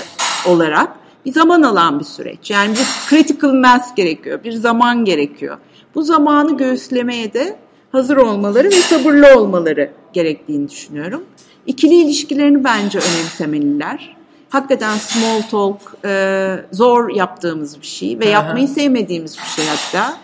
olarak 0.47 1.01
bir 1.25 1.33
zaman 1.33 1.63
alan 1.63 2.01
bir 2.01 2.05
süreç. 2.05 2.51
Yani 2.51 2.73
bir 2.73 2.87
critical 3.09 3.53
mass 3.53 3.95
gerekiyor, 3.95 4.45
bir 4.45 4.53
zaman 4.53 5.05
gerekiyor. 5.05 5.59
Bu 5.95 6.03
zamanı 6.03 6.57
göğüslemeye 6.57 7.33
de 7.33 7.57
hazır 7.93 8.17
olmaları 8.17 8.67
ve 8.67 8.71
sabırlı 8.71 9.39
olmaları 9.39 9.91
gerektiğini 10.13 10.69
düşünüyorum. 10.69 11.25
İkili 11.67 11.95
ilişkilerini 11.95 12.65
bence 12.65 12.99
önemsemeliler. 12.99 14.17
Hakikaten 14.51 14.97
small 14.97 15.43
talk 15.51 15.81
e, 16.05 16.57
zor 16.73 17.11
yaptığımız 17.11 17.81
bir 17.81 17.87
şey 17.87 18.19
ve 18.19 18.29
yapmayı 18.29 18.69
sevmediğimiz 18.69 19.37
bir 19.39 19.63
şey 19.63 19.65
hatta. 19.67 20.19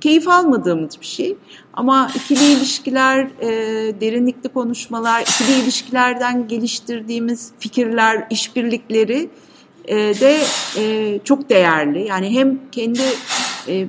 Keyif 0.00 0.28
almadığımız 0.28 1.00
bir 1.00 1.06
şey. 1.06 1.36
Ama 1.74 2.10
ikili 2.14 2.52
ilişkiler, 2.52 3.28
e, 3.40 3.50
derinlikli 4.00 4.48
konuşmalar, 4.48 5.20
ikili 5.22 5.62
ilişkilerden 5.62 6.48
geliştirdiğimiz 6.48 7.50
fikirler, 7.58 8.26
işbirlikleri 8.30 9.30
e, 9.84 9.96
de 9.96 10.40
e, 10.78 11.18
çok 11.24 11.50
değerli. 11.50 12.06
Yani 12.06 12.30
hem 12.38 12.58
kendi 12.72 13.02
e, 13.68 13.86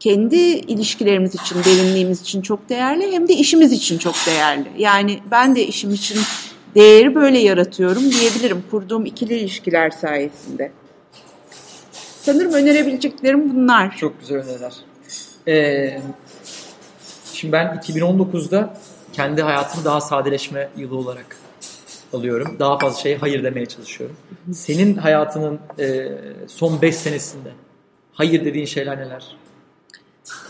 kendi 0.00 0.36
ilişkilerimiz 0.36 1.34
için, 1.34 1.56
derinliğimiz 1.64 2.20
için 2.22 2.42
çok 2.42 2.68
değerli 2.68 3.12
hem 3.12 3.28
de 3.28 3.34
işimiz 3.34 3.72
için 3.72 3.98
çok 3.98 4.14
değerli. 4.26 4.68
Yani 4.78 5.18
ben 5.30 5.56
de 5.56 5.66
işim 5.66 5.94
için 5.94 6.18
değeri 6.74 7.14
böyle 7.14 7.38
yaratıyorum 7.38 8.02
diyebilirim 8.02 8.64
kurduğum 8.70 9.06
ikili 9.06 9.34
ilişkiler 9.34 9.90
sayesinde. 9.90 10.72
Sanırım 12.22 12.52
önerebileceklerim 12.52 13.54
bunlar. 13.54 13.96
Çok 13.96 14.20
güzel 14.20 14.38
öneriler. 14.38 14.74
Ee, 15.48 16.00
şimdi 17.32 17.52
ben 17.52 17.66
2019'da 17.66 18.76
kendi 19.12 19.42
hayatımı 19.42 19.84
daha 19.84 20.00
sadeleşme 20.00 20.68
yılı 20.76 20.96
olarak 20.96 21.36
alıyorum. 22.12 22.56
Daha 22.58 22.78
fazla 22.78 23.00
şeye 23.00 23.16
hayır 23.16 23.42
demeye 23.44 23.66
çalışıyorum. 23.66 24.16
Senin 24.52 24.94
hayatının 24.94 25.60
e, 25.78 26.08
son 26.46 26.82
5 26.82 26.96
senesinde 26.96 27.52
hayır 28.12 28.44
dediğin 28.44 28.66
şeyler 28.66 28.98
neler? 28.98 29.36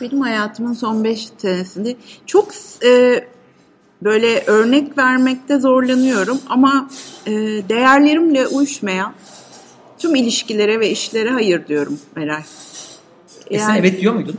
Benim 0.01 0.21
hayatımın 0.21 0.73
son 0.73 1.05
5 1.05 1.29
senesinde 1.39 1.97
çok 2.27 2.49
e, 2.85 3.25
böyle 4.05 4.45
örnek 4.47 4.99
vermekte 4.99 5.59
zorlanıyorum 5.59 6.41
ama 6.49 6.91
e, 7.27 7.33
değerlerimle 7.69 8.47
uyuşmayan 8.47 9.13
tüm 9.99 10.15
ilişkilere 10.15 10.81
ve 10.81 10.91
işlere 10.91 11.31
hayır 11.31 11.67
diyorum 11.67 11.99
Meral. 12.17 12.43
Yani, 13.51 13.79
evet 13.79 14.01
diyor 14.01 14.15
muydun? 14.15 14.39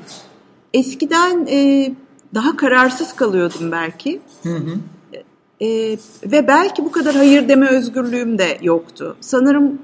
Eskiden 0.73 1.47
e, 1.49 1.91
daha 2.35 2.57
kararsız 2.57 3.13
kalıyordum 3.13 3.71
belki. 3.71 4.21
Hı 4.43 4.55
hı. 4.55 4.75
E, 5.61 5.97
ve 6.25 6.47
belki 6.47 6.85
bu 6.85 6.91
kadar 6.91 7.15
hayır 7.15 7.49
deme 7.49 7.67
özgürlüğüm 7.67 8.37
de 8.37 8.57
yoktu. 8.61 9.17
Sanırım 9.21 9.81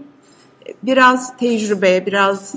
biraz 0.83 1.37
tecrübe, 1.37 2.05
biraz 2.05 2.55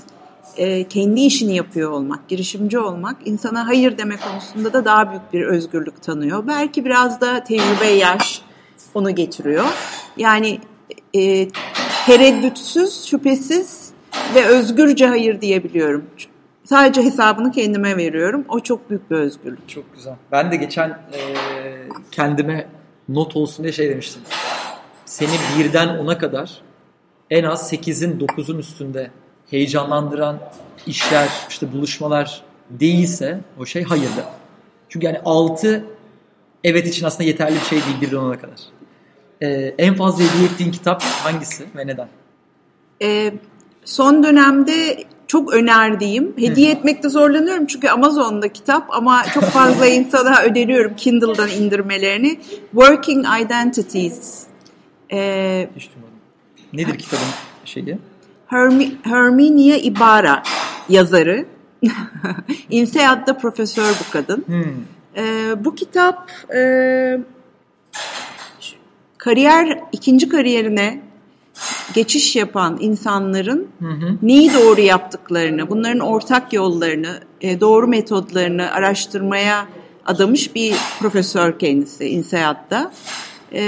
e, 0.56 0.88
kendi 0.88 1.20
işini 1.20 1.56
yapıyor 1.56 1.90
olmak, 1.90 2.28
girişimci 2.28 2.78
olmak 2.78 3.16
insana 3.24 3.66
hayır 3.66 3.98
deme 3.98 4.16
konusunda 4.16 4.72
da 4.72 4.84
daha 4.84 5.10
büyük 5.10 5.32
bir 5.32 5.42
özgürlük 5.42 6.02
tanıyor. 6.02 6.46
Belki 6.46 6.84
biraz 6.84 7.20
da 7.20 7.44
tecrübe 7.44 7.86
yaş 7.86 8.42
onu 8.94 9.14
getiriyor. 9.14 9.64
Yani 10.16 10.60
e, 11.14 11.48
tereddütsüz, 12.06 13.04
şüphesiz 13.04 13.90
ve 14.34 14.46
özgürce 14.46 15.06
hayır 15.06 15.40
diyebiliyorum. 15.40 16.04
Sadece 16.64 17.02
hesabını 17.02 17.52
kendime 17.52 17.96
veriyorum. 17.96 18.44
O 18.48 18.60
çok 18.60 18.90
büyük 18.90 19.10
bir 19.10 19.16
özgürlük. 19.16 19.68
Çok 19.68 19.94
güzel. 19.94 20.14
Ben 20.32 20.52
de 20.52 20.56
geçen 20.56 20.88
e, 20.88 21.18
kendime 22.10 22.68
not 23.08 23.36
olsun 23.36 23.62
diye 23.62 23.72
şey 23.72 23.90
demiştim. 23.90 24.22
Seni 25.04 25.30
birden 25.58 25.88
ona 25.88 26.18
kadar 26.18 26.62
en 27.30 27.44
az 27.44 27.72
8'in 27.72 28.18
9'un 28.18 28.58
üstünde 28.58 29.10
heyecanlandıran 29.52 30.38
işler, 30.86 31.28
işte 31.48 31.72
buluşmalar 31.72 32.42
değilse 32.70 33.40
o 33.60 33.66
şey 33.66 33.82
hayırlı. 33.82 34.24
Çünkü 34.88 35.06
yani 35.06 35.20
6 35.24 35.84
evet 36.64 36.88
için 36.88 37.06
aslında 37.06 37.24
yeterli 37.24 37.54
bir 37.54 37.60
şey 37.60 37.78
değil 37.78 38.00
birden 38.00 38.16
ona 38.16 38.38
kadar. 38.38 38.60
Ee, 39.42 39.74
en 39.78 39.94
fazla 39.94 40.24
hediye 40.24 40.48
ettiğin 40.48 40.70
kitap 40.70 41.02
hangisi 41.02 41.64
ve 41.76 41.86
neden? 41.86 42.08
Ee, 43.02 43.32
son 43.84 44.24
dönemde 44.24 45.04
çok 45.26 45.54
önerdiğim, 45.54 46.34
hediye 46.36 46.68
Hı. 46.68 46.76
etmekte 46.76 47.08
zorlanıyorum 47.08 47.66
çünkü 47.66 47.88
Amazon'da 47.88 48.52
kitap 48.52 48.86
ama 48.90 49.22
çok 49.34 49.44
fazla 49.44 49.86
insana 49.98 50.42
öneriyorum 50.42 50.96
Kindle'dan 50.96 51.50
indirmelerini. 51.50 52.40
Working 52.70 53.26
Identities. 53.42 54.42
Ee, 55.12 55.68
Hiç 55.76 55.90
duymadım. 55.94 56.18
Nedir 56.72 56.98
kitabın 56.98 57.24
şeyi? 57.64 57.98
Hermi, 58.52 58.92
Herminia 59.02 59.76
Ibarra 59.76 60.42
yazarı. 60.88 61.46
INSEAD'da 62.70 63.38
profesör 63.38 63.90
bu 63.90 64.12
kadın. 64.12 64.44
Hmm. 64.46 64.64
Ee, 65.16 65.64
bu 65.64 65.74
kitap 65.74 66.30
e, 66.54 66.60
kariyer 69.18 69.80
ikinci 69.92 70.28
kariyerine 70.28 71.02
geçiş 71.94 72.36
yapan 72.36 72.78
insanların 72.80 73.68
hı 73.78 73.88
hı. 73.88 74.16
neyi 74.22 74.54
doğru 74.54 74.80
yaptıklarını, 74.80 75.70
bunların 75.70 76.00
ortak 76.00 76.52
yollarını, 76.52 77.20
e, 77.40 77.60
doğru 77.60 77.88
metodlarını 77.88 78.72
araştırmaya 78.72 79.66
adamış 80.06 80.54
bir 80.54 80.74
profesör 81.00 81.58
kendisi 81.58 82.08
İNSEAD'da. 82.08 82.92
E, 83.52 83.62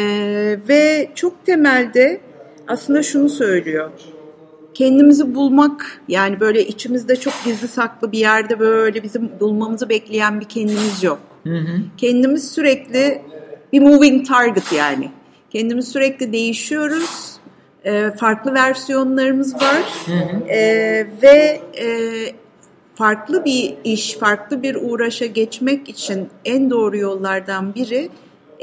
ve 0.69 1.11
çok 1.15 1.47
temelde 1.47 2.21
aslında 2.69 3.03
şunu 3.03 3.29
söylüyor. 3.29 3.91
Kendimizi 4.75 5.35
bulmak 5.35 6.01
yani 6.09 6.41
böyle 6.41 6.67
içimizde 6.67 7.17
çok 7.17 7.35
gizli 7.45 7.69
saklı 7.69 8.13
bir 8.13 8.19
yerde 8.19 8.59
böyle 8.59 9.03
bizim 9.03 9.31
bulmamızı 9.41 9.89
bekleyen 9.89 10.41
bir 10.41 10.45
kendimiz 10.45 11.03
yok. 11.03 11.19
Hı 11.45 11.59
hı. 11.59 11.81
Kendimiz 11.97 12.51
sürekli 12.51 13.23
bir 13.73 13.81
moving 13.81 14.29
target 14.29 14.73
yani. 14.73 15.11
Kendimiz 15.51 15.89
sürekli 15.89 16.33
değişiyoruz. 16.33 17.37
E, 17.85 18.11
farklı 18.11 18.55
versiyonlarımız 18.55 19.55
var. 19.55 19.83
Hı 20.07 20.13
hı. 20.13 20.49
E, 20.49 20.61
ve 21.23 21.61
e, 21.81 21.87
farklı 22.95 23.45
bir 23.45 23.75
iş, 23.85 24.15
farklı 24.15 24.63
bir 24.63 24.75
uğraşa 24.81 25.27
geçmek 25.27 25.89
için 25.89 26.29
en 26.45 26.71
doğru 26.71 26.97
yollardan 26.97 27.75
biri 27.75 28.09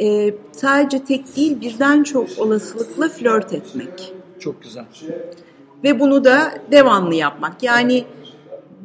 e, 0.01 0.33
sadece 0.51 1.03
tek 1.03 1.35
değil 1.35 1.61
birden 1.61 2.03
çok 2.03 2.27
olasılıkla 2.37 3.09
flört 3.09 3.53
etmek. 3.53 4.13
Çok 4.39 4.63
güzel. 4.63 4.85
Ve 5.83 5.99
bunu 5.99 6.23
da 6.23 6.51
devamlı 6.71 7.15
yapmak. 7.15 7.63
Yani 7.63 8.03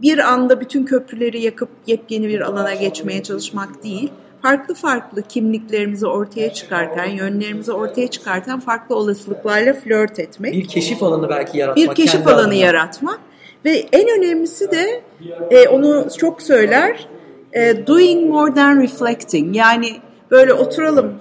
bir 0.03 0.19
anda 0.19 0.61
bütün 0.61 0.85
köprüleri 0.85 1.41
yakıp 1.41 1.69
yepyeni 1.87 2.29
bir 2.29 2.41
alana 2.41 2.75
geçmeye 2.75 3.23
çalışmak 3.23 3.85
değil. 3.85 4.11
Farklı 4.43 4.75
farklı 4.75 5.23
kimliklerimizi 5.23 6.07
ortaya 6.07 6.53
çıkartan, 6.53 7.05
yönlerimizi 7.05 7.73
ortaya 7.73 8.09
çıkartan 8.09 8.61
farklı 8.61 8.97
olasılıklarla 8.97 9.73
flört 9.73 10.19
etmek. 10.19 10.55
Bir 10.55 10.69
keşif 10.69 11.03
alanı 11.03 11.29
belki 11.29 11.59
yaratmak. 11.59 11.89
Bir 11.89 11.95
keşif 11.95 12.27
alanı 12.27 12.37
alanına. 12.37 12.55
yaratmak. 12.55 13.21
Ve 13.65 13.87
en 13.93 14.19
önemlisi 14.19 14.71
de 14.71 15.03
e, 15.51 15.69
onu 15.69 16.07
çok 16.19 16.43
söyler, 16.43 17.09
e, 17.53 17.87
doing 17.87 18.31
more 18.31 18.55
than 18.55 18.83
reflecting. 18.83 19.57
Yani 19.57 19.89
böyle 20.31 20.55
oturalım, 20.55 21.15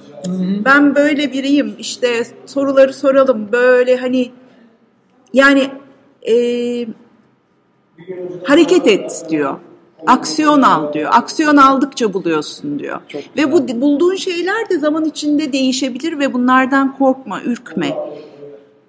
ben 0.65 0.95
böyle 0.95 1.33
biriyim, 1.33 1.75
işte 1.79 2.23
soruları 2.45 2.93
soralım, 2.93 3.51
böyle 3.51 3.97
hani 3.97 4.31
yani 5.35 5.69
e, 6.27 6.35
hareket 8.43 8.87
et 8.87 9.25
diyor. 9.29 9.55
Aksiyon 10.07 10.61
al 10.61 10.93
diyor. 10.93 11.09
Aksiyon 11.13 11.57
aldıkça 11.57 12.13
buluyorsun 12.13 12.79
diyor. 12.79 13.01
ve 13.37 13.51
bu 13.51 13.81
bulduğun 13.81 14.15
şeyler 14.15 14.69
de 14.69 14.79
zaman 14.79 15.05
içinde 15.05 15.53
değişebilir 15.53 16.19
ve 16.19 16.33
bunlardan 16.33 16.97
korkma, 16.97 17.41
ürkme. 17.41 17.97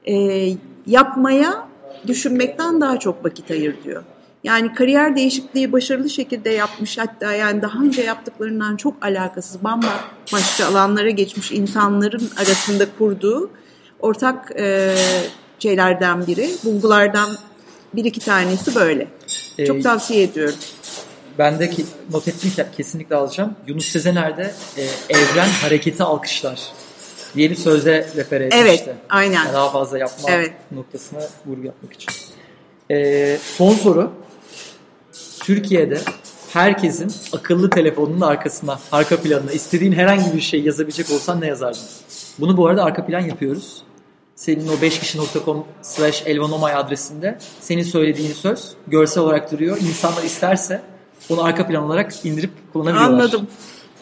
E, 0.09 0.49
yapmaya 0.87 1.69
düşünmekten 2.07 2.81
daha 2.81 2.99
çok 2.99 3.25
vakit 3.25 3.51
ayır 3.51 3.75
diyor. 3.85 4.03
Yani 4.45 4.75
kariyer 4.75 5.17
değişikliği 5.17 5.73
başarılı 5.73 6.11
şekilde 6.11 6.51
yapmış 6.51 6.99
hatta 6.99 7.33
yani 7.33 7.63
daha 7.63 7.83
önce 7.83 8.03
yaptıklarından 8.03 8.77
çok 8.77 9.05
alakasız 9.05 9.65
bambaşka 9.65 10.67
alanlara 10.71 11.11
geçmiş 11.11 11.53
insanların 11.53 12.31
arasında 12.37 12.87
kurduğu 12.99 13.51
ortak 14.01 14.53
e, 14.59 14.95
şeylerden 15.59 16.27
biri, 16.27 16.51
bulgulardan 16.65 17.31
bir 17.95 18.05
iki 18.05 18.21
tanesi 18.21 18.75
böyle. 18.75 19.09
Ee, 19.59 19.67
çok 19.67 19.83
tavsiye 19.83 20.23
ediyorum. 20.23 20.59
Ben 21.39 21.59
de 21.59 21.71
ki, 21.71 21.85
not 22.11 22.29
ettim 22.29 22.53
kesinlikle 22.77 23.17
alacağım. 23.17 23.55
Yunus 23.67 23.87
Sezener'de 23.87 24.55
e, 24.77 24.83
evren 25.09 25.49
hareketi 25.49 26.03
alkışlar 26.03 26.73
diye 27.35 27.51
bir 27.51 27.57
sözle 27.57 28.07
refere 28.17 28.45
etmişti. 28.45 28.67
Evet, 28.69 28.89
aynen. 29.09 29.35
Yani 29.35 29.53
daha 29.53 29.71
fazla 29.71 29.99
yapma 29.99 30.31
evet. 30.31 30.53
noktasına 30.73 31.21
vurgu 31.47 31.67
yapmak 31.67 31.93
için. 31.93 32.13
Ee, 32.91 33.39
son 33.57 33.75
soru. 33.75 34.13
Türkiye'de 35.41 36.01
herkesin 36.53 37.13
akıllı 37.33 37.71
telefonunun 37.71 38.21
arkasına, 38.21 38.79
arka 38.93 39.21
planına 39.21 39.53
istediğin 39.53 39.93
herhangi 39.93 40.35
bir 40.35 40.41
şey 40.41 40.63
yazabilecek 40.63 41.11
olsan 41.11 41.41
ne 41.41 41.47
yazardın? 41.47 41.81
Bunu 42.39 42.57
bu 42.57 42.67
arada 42.67 42.85
arka 42.85 43.07
plan 43.07 43.21
yapıyoruz. 43.21 43.83
Senin 44.37 44.69
o 44.69 44.73
5kişi.com 44.73 45.65
slash 45.83 46.23
elvanomay 46.27 46.75
adresinde 46.75 47.39
senin 47.61 47.83
söylediğin 47.83 48.33
söz 48.33 48.73
görsel 48.87 49.23
olarak 49.23 49.53
duruyor. 49.53 49.77
İnsanlar 49.77 50.23
isterse 50.23 50.83
onu 51.31 51.45
arka 51.45 51.67
plan 51.67 51.83
olarak 51.83 52.27
indirip 52.27 52.51
kullanabiliyorlar. 52.73 53.15
Anladım. 53.15 53.47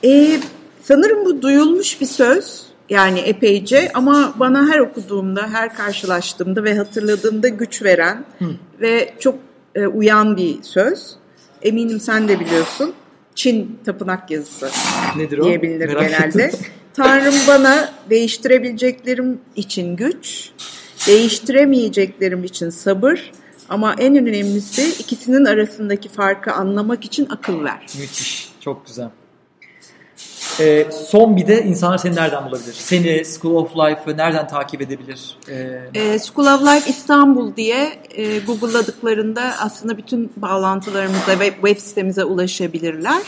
Ee, 0.04 0.40
sanırım 0.82 1.24
bu 1.24 1.42
duyulmuş 1.42 2.00
bir 2.00 2.06
söz. 2.06 2.62
Yani 2.90 3.18
epeyce 3.18 3.90
ama 3.94 4.34
bana 4.36 4.68
her 4.68 4.78
okuduğumda, 4.78 5.48
her 5.52 5.74
karşılaştığımda 5.74 6.64
ve 6.64 6.76
hatırladığımda 6.76 7.48
güç 7.48 7.82
veren 7.82 8.24
Hı. 8.38 8.44
ve 8.80 9.14
çok 9.20 9.34
e, 9.74 9.86
uyan 9.86 10.36
bir 10.36 10.62
söz. 10.62 11.16
Eminim 11.62 12.00
sen 12.00 12.28
de 12.28 12.40
biliyorsun. 12.40 12.94
Çin 13.34 13.78
tapınak 13.84 14.30
yazısı 14.30 14.70
Nedir 15.16 15.38
o? 15.38 15.44
diyebilir 15.44 15.86
Merak 15.86 16.00
genelde. 16.10 16.52
Tanrım 16.94 17.34
bana 17.48 17.92
değiştirebileceklerim 18.10 19.40
için 19.56 19.96
güç, 19.96 20.50
değiştiremeyeceklerim 21.06 22.44
için 22.44 22.70
sabır 22.70 23.32
ama 23.68 23.94
en 23.98 24.16
önemlisi 24.16 25.02
ikisinin 25.02 25.44
arasındaki 25.44 26.08
farkı 26.08 26.52
anlamak 26.52 27.04
için 27.04 27.26
akıl 27.30 27.64
ver. 27.64 27.86
Müthiş, 27.98 28.52
çok 28.60 28.86
güzel. 28.86 29.10
E, 30.60 30.86
son 31.08 31.36
bir 31.36 31.46
de 31.46 31.62
insanlar 31.62 31.98
seni 31.98 32.16
nereden 32.16 32.44
bulabilir? 32.44 32.72
Seni, 32.72 33.24
School 33.24 33.54
of 33.54 33.76
Life'ı 33.76 34.16
nereden 34.16 34.48
takip 34.48 34.82
edebilir? 34.82 35.38
E, 35.48 35.80
e, 35.94 36.18
School 36.18 36.46
of 36.46 36.62
Life 36.62 36.90
İstanbul 36.90 37.56
diye 37.56 37.92
e, 38.10 38.38
Google'ladıklarında 38.38 39.54
aslında 39.60 39.96
bütün 39.98 40.32
bağlantılarımıza 40.36 41.38
ve 41.38 41.50
web 41.50 41.78
sitemize 41.78 42.24
ulaşabilirler. 42.24 43.22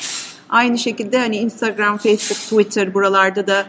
Aynı 0.49 0.79
şekilde 0.79 1.19
hani 1.19 1.37
Instagram, 1.37 1.97
Facebook, 1.97 2.39
Twitter 2.39 2.95
buralarda 2.95 3.47
da 3.47 3.67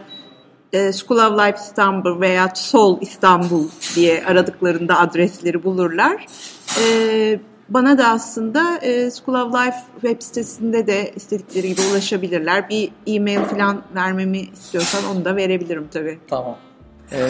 e, 0.72 0.92
School 0.92 1.18
of 1.18 1.38
Life 1.38 1.58
İstanbul 1.62 2.20
veya 2.20 2.52
Sol 2.54 2.98
İstanbul 3.00 3.68
diye 3.96 4.24
aradıklarında 4.24 4.98
adresleri 4.98 5.64
bulurlar. 5.64 6.26
E, 6.84 7.40
bana 7.68 7.98
da 7.98 8.08
aslında 8.08 8.78
e, 8.78 9.10
School 9.10 9.34
of 9.46 9.54
Life 9.54 9.76
web 10.00 10.22
sitesinde 10.22 10.86
de 10.86 11.12
istedikleri 11.16 11.68
gibi 11.68 11.80
ulaşabilirler. 11.92 12.68
Bir 12.68 12.90
e-mail 13.06 13.40
falan 13.40 13.82
vermemi 13.94 14.38
istiyorsan 14.38 15.16
onu 15.16 15.24
da 15.24 15.36
verebilirim 15.36 15.88
tabii. 15.92 16.18
Tamam. 16.28 16.56
Ee, 17.12 17.28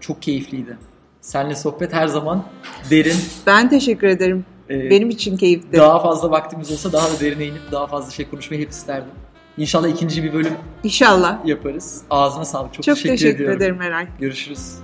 çok 0.00 0.22
keyifliydi. 0.22 0.76
Seninle 1.20 1.54
sohbet 1.56 1.92
her 1.92 2.06
zaman 2.06 2.44
derin. 2.90 3.16
Ben 3.46 3.68
teşekkür 3.68 4.06
ederim. 4.06 4.44
Ee, 4.70 4.90
Benim 4.90 5.10
için 5.10 5.36
keyifli. 5.36 5.78
Daha 5.78 6.02
fazla 6.02 6.30
vaktimiz 6.30 6.72
olsa 6.72 6.92
daha 6.92 7.08
da 7.10 7.20
derine 7.20 7.46
inip 7.46 7.62
daha 7.72 7.86
fazla 7.86 8.10
şey 8.10 8.30
konuşmayı 8.30 8.62
hep 8.62 8.70
isterdim. 8.70 9.10
İnşallah 9.58 9.88
ikinci 9.88 10.22
bir 10.22 10.32
bölüm 10.32 10.52
İnşallah 10.84 11.46
yaparız. 11.46 12.02
Ağzına 12.10 12.44
sağlık. 12.44 12.74
Çok, 12.74 12.84
Çok 12.84 12.94
teşekkür, 12.96 13.16
teşekkür 13.16 13.34
ediyorum. 13.34 13.56
ederim 13.56 13.76
Meral. 13.76 14.06
Görüşürüz. 14.20 14.74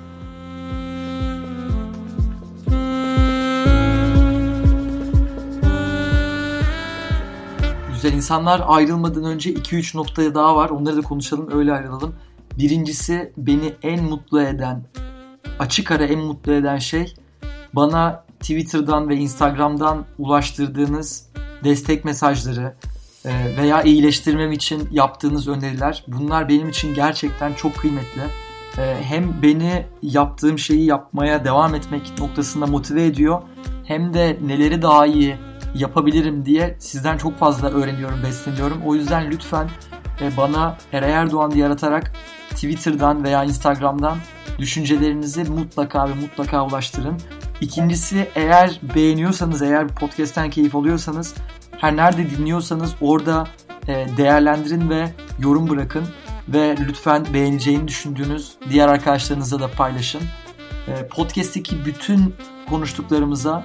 Güzel 8.06 8.16
insanlar 8.16 8.62
ayrılmadan 8.66 9.24
önce 9.24 9.52
2-3 9.52 9.96
noktaya 9.96 10.34
daha 10.34 10.56
var. 10.56 10.70
Onları 10.70 10.96
da 10.96 11.00
konuşalım 11.00 11.48
öyle 11.52 11.72
ayrılalım. 11.72 12.14
Birincisi 12.58 13.32
beni 13.36 13.74
en 13.82 14.04
mutlu 14.04 14.42
eden, 14.42 14.82
açık 15.58 15.90
ara 15.90 16.04
en 16.04 16.18
mutlu 16.18 16.52
eden 16.52 16.78
şey 16.78 17.14
bana 17.72 18.24
Twitter'dan 18.40 19.08
ve 19.08 19.16
Instagram'dan 19.16 20.04
ulaştırdığınız 20.18 21.28
destek 21.64 22.04
mesajları 22.04 22.74
e, 23.24 23.56
veya 23.56 23.82
iyileştirmem 23.82 24.52
için 24.52 24.88
yaptığınız 24.92 25.48
öneriler 25.48 26.04
bunlar 26.08 26.48
benim 26.48 26.68
için 26.68 26.94
gerçekten 26.94 27.54
çok 27.54 27.76
kıymetli. 27.76 28.22
E, 28.78 28.96
hem 29.02 29.42
beni 29.42 29.86
yaptığım 30.02 30.58
şeyi 30.58 30.84
yapmaya 30.84 31.44
devam 31.44 31.74
etmek 31.74 32.18
noktasında 32.18 32.66
motive 32.66 33.06
ediyor 33.06 33.42
hem 33.84 34.14
de 34.14 34.38
neleri 34.46 34.82
daha 34.82 35.06
iyi 35.06 35.36
yapabilirim 35.78 36.46
diye 36.46 36.76
sizden 36.78 37.18
çok 37.18 37.38
fazla 37.38 37.70
öğreniyorum, 37.70 38.22
besleniyorum. 38.22 38.82
O 38.84 38.94
yüzden 38.94 39.30
lütfen 39.30 39.70
e, 40.20 40.36
bana 40.36 40.76
Eray 40.92 41.12
Erdoğan 41.12 41.50
diye 41.50 41.62
yaratarak 41.62 42.12
Twitter'dan 42.50 43.24
veya 43.24 43.44
Instagram'dan 43.44 44.18
düşüncelerinizi 44.58 45.44
mutlaka 45.44 46.08
ve 46.08 46.14
mutlaka 46.14 46.66
ulaştırın. 46.66 47.16
İkincisi 47.60 48.28
eğer 48.34 48.80
beğeniyorsanız, 48.94 49.62
eğer 49.62 49.88
podcast'ten 49.88 50.50
keyif 50.50 50.74
alıyorsanız 50.74 51.34
her 51.78 51.96
nerede 51.96 52.30
dinliyorsanız 52.30 52.94
orada 53.00 53.48
e, 53.88 54.06
değerlendirin 54.16 54.90
ve 54.90 55.08
yorum 55.38 55.68
bırakın 55.68 56.04
ve 56.48 56.76
lütfen 56.88 57.26
beğeneceğini 57.34 57.88
düşündüğünüz 57.88 58.52
diğer 58.70 58.88
arkadaşlarınızla 58.88 59.60
da 59.60 59.70
paylaşın. 59.70 60.22
E, 60.88 61.08
podcast'teki 61.08 61.84
bütün 61.84 62.34
konuştuklarımıza 62.70 63.64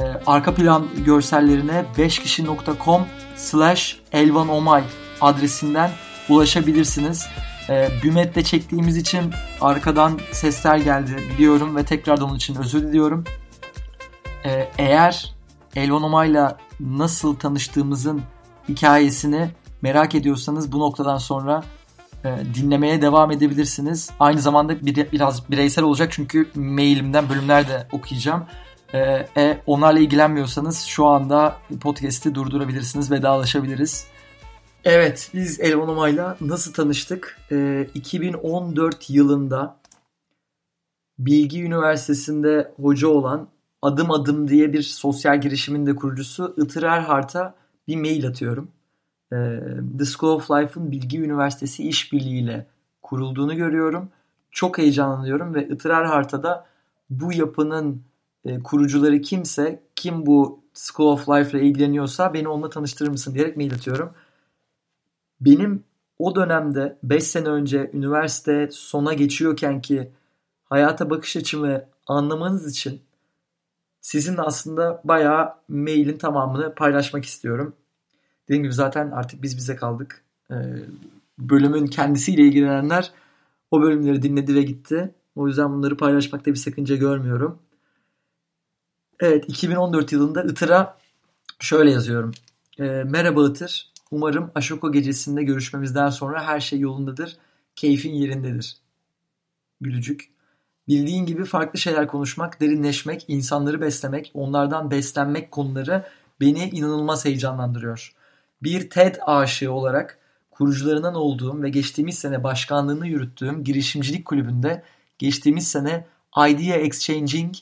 e, 0.00 0.20
arka 0.26 0.54
plan 0.54 0.86
görsellerine 1.04 1.84
5kişi.com 1.98 3.06
slash 3.36 4.00
elvanomay 4.12 4.82
adresinden 5.20 5.90
ulaşabilirsiniz. 6.28 7.26
E, 7.68 7.88
Bümet'te 8.02 8.44
çektiğimiz 8.44 8.96
için 8.96 9.32
arkadan 9.60 10.20
sesler 10.32 10.76
geldi 10.76 11.16
biliyorum 11.32 11.76
ve 11.76 11.84
tekrardan 11.84 12.28
onun 12.28 12.36
için 12.36 12.54
özür 12.54 12.82
diliyorum. 12.82 13.24
E, 14.44 14.68
eğer 14.78 15.34
Elvan 15.76 16.02
Omay'la 16.02 16.58
nasıl 16.80 17.34
tanıştığımızın 17.34 18.22
hikayesini 18.68 19.50
Merak 19.82 20.14
ediyorsanız 20.14 20.72
bu 20.72 20.78
noktadan 20.78 21.18
sonra 21.18 21.62
e, 22.24 22.36
dinlemeye 22.54 23.02
devam 23.02 23.30
edebilirsiniz. 23.30 24.10
Aynı 24.20 24.40
zamanda 24.40 24.86
bir, 24.86 25.12
biraz 25.12 25.50
bireysel 25.50 25.84
olacak 25.84 26.12
çünkü 26.12 26.48
mailimden 26.54 27.28
bölümler 27.28 27.68
de 27.68 27.86
okuyacağım. 27.92 28.44
E, 28.94 28.98
e, 29.36 29.62
onlarla 29.66 29.98
ilgilenmiyorsanız 29.98 30.82
şu 30.82 31.06
anda 31.06 31.56
podcast'i 31.80 32.34
durdurabilirsiniz, 32.34 33.10
vedalaşabiliriz. 33.10 34.06
Evet, 34.84 35.30
biz 35.34 35.60
Elvan 35.60 35.88
Omay'la 35.88 36.36
nasıl 36.40 36.72
tanıştık? 36.72 37.38
E, 37.52 37.86
2014 37.94 39.10
yılında 39.10 39.76
Bilgi 41.18 41.62
Üniversitesi'nde 41.62 42.72
hoca 42.82 43.08
olan 43.08 43.48
Adım 43.82 44.10
Adım 44.10 44.48
diye 44.48 44.72
bir 44.72 44.82
sosyal 44.82 45.40
girişimin 45.40 45.86
de 45.86 45.96
kurucusu 45.96 46.54
Itır 46.56 46.82
Erhart'a 46.82 47.54
bir 47.88 47.96
mail 47.96 48.26
atıyorum. 48.26 48.68
Ee, 49.32 49.60
The 49.98 50.04
School 50.04 50.36
of 50.36 50.50
Life'ın 50.50 50.90
Bilgi 50.90 51.20
Üniversitesi 51.20 51.88
işbirliğiyle 51.88 52.66
kurulduğunu 53.02 53.56
görüyorum. 53.56 54.08
Çok 54.50 54.78
heyecanlanıyorum 54.78 55.54
ve 55.54 55.68
Itır 55.68 55.90
Erhart'a 55.90 56.42
da 56.42 56.66
bu 57.10 57.32
yapının 57.32 58.02
e, 58.44 58.62
kurucuları 58.62 59.20
kimse, 59.20 59.82
kim 59.96 60.26
bu 60.26 60.64
School 60.74 61.12
of 61.12 61.28
Life 61.28 61.58
ile 61.58 61.66
ilgileniyorsa 61.66 62.34
beni 62.34 62.48
onunla 62.48 62.70
tanıştırır 62.70 63.10
mısın 63.10 63.34
diyerek 63.34 63.56
mail 63.56 63.74
atıyorum. 63.74 64.14
Benim 65.40 65.84
o 66.18 66.34
dönemde 66.34 66.98
5 67.02 67.24
sene 67.24 67.48
önce 67.48 67.90
üniversite 67.94 68.68
sona 68.72 69.14
geçiyorken 69.14 69.80
ki 69.80 70.12
hayata 70.64 71.10
bakış 71.10 71.36
açımı 71.36 71.84
anlamanız 72.06 72.70
için 72.70 73.00
sizinle 74.00 74.42
aslında 74.42 75.00
bayağı 75.04 75.54
mailin 75.68 76.18
tamamını 76.18 76.74
paylaşmak 76.74 77.24
istiyorum. 77.24 77.76
Dediğim 78.48 78.62
gibi 78.62 78.72
zaten 78.74 79.10
artık 79.10 79.42
biz 79.42 79.56
bize 79.56 79.76
kaldık. 79.76 80.24
Ee, 80.50 80.54
bölümün 81.38 81.86
kendisiyle 81.86 82.42
ilgilenenler 82.42 83.12
o 83.70 83.82
bölümleri 83.82 84.22
dinledi 84.22 84.54
ve 84.54 84.62
gitti. 84.62 85.14
O 85.36 85.46
yüzden 85.46 85.72
bunları 85.72 85.96
paylaşmakta 85.96 86.50
bir 86.50 86.56
sakınca 86.56 86.96
görmüyorum. 86.96 87.58
Evet 89.20 89.44
2014 89.48 90.12
yılında 90.12 90.42
Itır'a 90.42 90.98
şöyle 91.58 91.90
yazıyorum. 91.90 92.32
E, 92.78 92.84
Merhaba 92.84 93.48
Itır. 93.48 93.92
Umarım 94.10 94.50
Aşoko 94.54 94.92
gecesinde 94.92 95.42
görüşmemizden 95.42 96.10
sonra 96.10 96.46
her 96.46 96.60
şey 96.60 96.80
yolundadır. 96.80 97.36
Keyfin 97.76 98.12
yerindedir. 98.12 98.76
Gülücük. 99.80 100.30
Bildiğin 100.88 101.26
gibi 101.26 101.44
farklı 101.44 101.78
şeyler 101.78 102.06
konuşmak, 102.06 102.60
derinleşmek, 102.60 103.24
insanları 103.28 103.80
beslemek, 103.80 104.30
onlardan 104.34 104.90
beslenmek 104.90 105.50
konuları 105.50 106.04
beni 106.40 106.70
inanılmaz 106.70 107.24
heyecanlandırıyor. 107.24 108.14
Bir 108.62 108.90
TED 108.90 109.14
aşığı 109.26 109.72
olarak 109.72 110.18
kurucularından 110.50 111.14
olduğum 111.14 111.62
ve 111.62 111.68
geçtiğimiz 111.68 112.18
sene 112.18 112.44
başkanlığını 112.44 113.06
yürüttüğüm 113.06 113.64
girişimcilik 113.64 114.24
kulübünde 114.24 114.82
geçtiğimiz 115.18 115.68
sene 115.68 116.06
Idea 116.36 116.76
Exchanging 116.76 117.54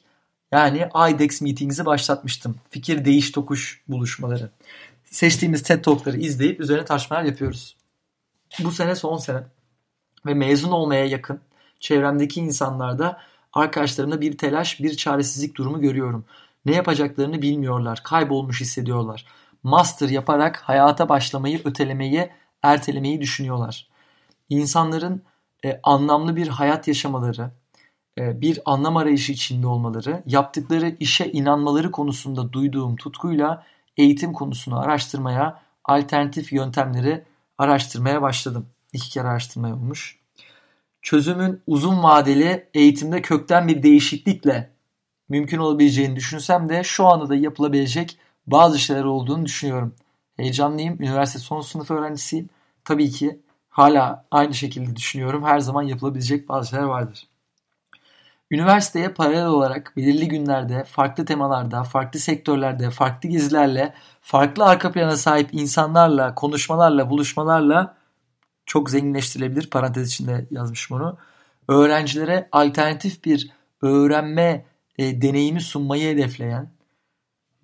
yani 0.53 0.88
IDEX 1.11 1.40
Meetings'i 1.40 1.86
başlatmıştım. 1.86 2.57
Fikir 2.70 3.05
değiş 3.05 3.30
tokuş 3.30 3.82
buluşmaları. 3.88 4.51
Seçtiğimiz 5.05 5.62
TED 5.62 5.84
Talk'ları 5.84 6.16
izleyip 6.16 6.61
üzerine 6.61 6.84
tartışmalar 6.84 7.22
yapıyoruz. 7.22 7.76
Bu 8.59 8.70
sene 8.70 8.94
son 8.94 9.16
sene 9.16 9.42
ve 10.26 10.34
mezun 10.34 10.70
olmaya 10.70 11.07
yakın 11.07 11.40
çevremdeki 11.80 12.40
insanlarda 12.40 13.20
arkadaşlarımda 13.53 14.20
bir 14.20 14.38
telaş, 14.38 14.80
bir 14.80 14.96
çaresizlik 14.96 15.57
durumu 15.57 15.80
görüyorum. 15.80 16.24
Ne 16.64 16.74
yapacaklarını 16.74 17.42
bilmiyorlar, 17.42 18.01
kaybolmuş 18.05 18.61
hissediyorlar. 18.61 19.26
Master 19.62 20.09
yaparak 20.09 20.57
hayata 20.57 21.09
başlamayı, 21.09 21.61
ötelemeyi, 21.64 22.30
ertelemeyi 22.62 23.20
düşünüyorlar. 23.20 23.88
İnsanların 24.49 25.22
e, 25.64 25.80
anlamlı 25.82 26.36
bir 26.36 26.49
hayat 26.49 26.88
yaşamaları, 26.88 27.51
bir 28.18 28.60
anlam 28.64 28.96
arayışı 28.96 29.32
içinde 29.32 29.66
olmaları, 29.66 30.22
yaptıkları 30.26 30.96
işe 31.00 31.26
inanmaları 31.26 31.90
konusunda 31.90 32.52
duyduğum 32.52 32.96
tutkuyla 32.96 33.66
eğitim 33.96 34.32
konusunu 34.32 34.78
araştırmaya, 34.78 35.62
alternatif 35.84 36.52
yöntemleri 36.52 37.24
araştırmaya 37.58 38.22
başladım. 38.22 38.66
İki 38.92 39.10
kere 39.10 39.28
araştırma 39.28 39.68
olmuş. 39.68 40.18
Çözümün 41.02 41.62
uzun 41.66 42.02
vadeli 42.02 42.68
eğitimde 42.74 43.22
kökten 43.22 43.68
bir 43.68 43.82
değişiklikle 43.82 44.70
mümkün 45.28 45.58
olabileceğini 45.58 46.16
düşünsem 46.16 46.68
de 46.68 46.84
şu 46.84 47.06
anda 47.06 47.28
da 47.28 47.34
yapılabilecek 47.34 48.18
bazı 48.46 48.78
şeyler 48.78 49.04
olduğunu 49.04 49.44
düşünüyorum. 49.44 49.94
Heyecanlıyım. 50.36 51.02
Üniversite 51.02 51.38
son 51.38 51.60
sınıf 51.60 51.90
öğrencisiyim. 51.90 52.48
Tabii 52.84 53.10
ki 53.10 53.40
hala 53.68 54.26
aynı 54.30 54.54
şekilde 54.54 54.96
düşünüyorum. 54.96 55.44
Her 55.44 55.60
zaman 55.60 55.82
yapılabilecek 55.82 56.48
bazı 56.48 56.68
şeyler 56.70 56.84
vardır. 56.84 57.28
Üniversiteye 58.51 59.09
paralel 59.09 59.46
olarak 59.46 59.92
belirli 59.96 60.28
günlerde, 60.28 60.84
farklı 60.84 61.24
temalarda, 61.24 61.84
farklı 61.84 62.20
sektörlerde, 62.20 62.90
farklı 62.90 63.28
gezilerle, 63.28 63.94
farklı 64.20 64.64
arka 64.64 64.92
plana 64.92 65.16
sahip 65.16 65.49
insanlarla, 65.53 66.34
konuşmalarla, 66.34 67.11
buluşmalarla 67.11 67.96
çok 68.66 68.90
zenginleştirilebilir. 68.90 69.70
Parantez 69.70 70.09
içinde 70.09 70.46
yazmışım 70.51 70.96
onu. 70.96 71.18
Öğrencilere 71.68 72.49
alternatif 72.53 73.24
bir 73.24 73.51
öğrenme 73.82 74.64
e, 74.99 75.22
deneyimi 75.22 75.61
sunmayı 75.61 76.14
hedefleyen 76.14 76.70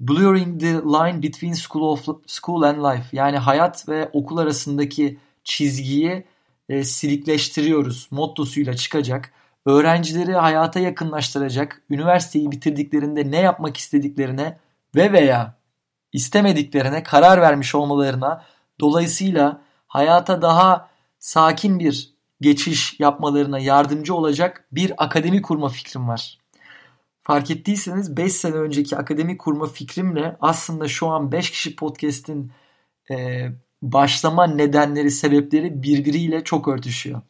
Blurring 0.01 0.61
the 0.61 0.73
line 0.73 1.23
between 1.23 1.53
school 1.53 1.83
of 1.83 2.09
school 2.27 2.63
and 2.63 2.79
life 2.79 3.17
yani 3.17 3.39
hayat 3.39 3.89
ve 3.89 4.11
okul 4.13 4.39
arasındaki 4.39 5.19
çizgiyi 5.45 6.25
e, 6.69 6.85
silikleştiriyoruz 6.85 8.09
mottosuyla 8.11 8.77
çıkacak 8.77 9.33
öğrencileri 9.67 10.33
hayata 10.33 10.81
yakınlaştıracak, 10.81 11.83
üniversiteyi 11.91 12.51
bitirdiklerinde 12.51 13.31
ne 13.31 13.41
yapmak 13.41 13.77
istediklerine 13.77 14.59
ve 14.97 15.13
veya 15.13 15.55
istemediklerine 16.13 17.03
karar 17.03 17.41
vermiş 17.41 17.75
olmalarına, 17.75 18.45
dolayısıyla 18.81 19.63
hayata 19.87 20.43
daha 20.43 20.89
sakin 21.19 21.79
bir 21.79 22.15
geçiş 22.41 23.01
yapmalarına 23.01 23.59
yardımcı 23.59 24.15
olacak 24.15 24.67
bir 24.73 25.05
akademi 25.05 25.43
kurma 25.43 25.69
fikrim 25.69 26.09
var. 26.09 26.39
Fark 27.23 27.51
ettiyseniz 27.51 28.17
5 28.17 28.33
sene 28.33 28.55
önceki 28.55 28.97
akademi 28.97 29.39
kurma 29.39 29.67
fikrimle 29.67 30.37
aslında 30.41 30.89
şu 30.89 31.09
an 31.09 31.33
5 31.33 31.51
kişi 31.51 31.77
podcast'in 31.77 32.53
e, 33.11 33.49
başlama 33.83 34.47
nedenleri, 34.47 35.11
sebepleri 35.11 35.83
birbiriyle 35.83 36.45
çok 36.45 36.69
örtüşüyor. 36.69 37.23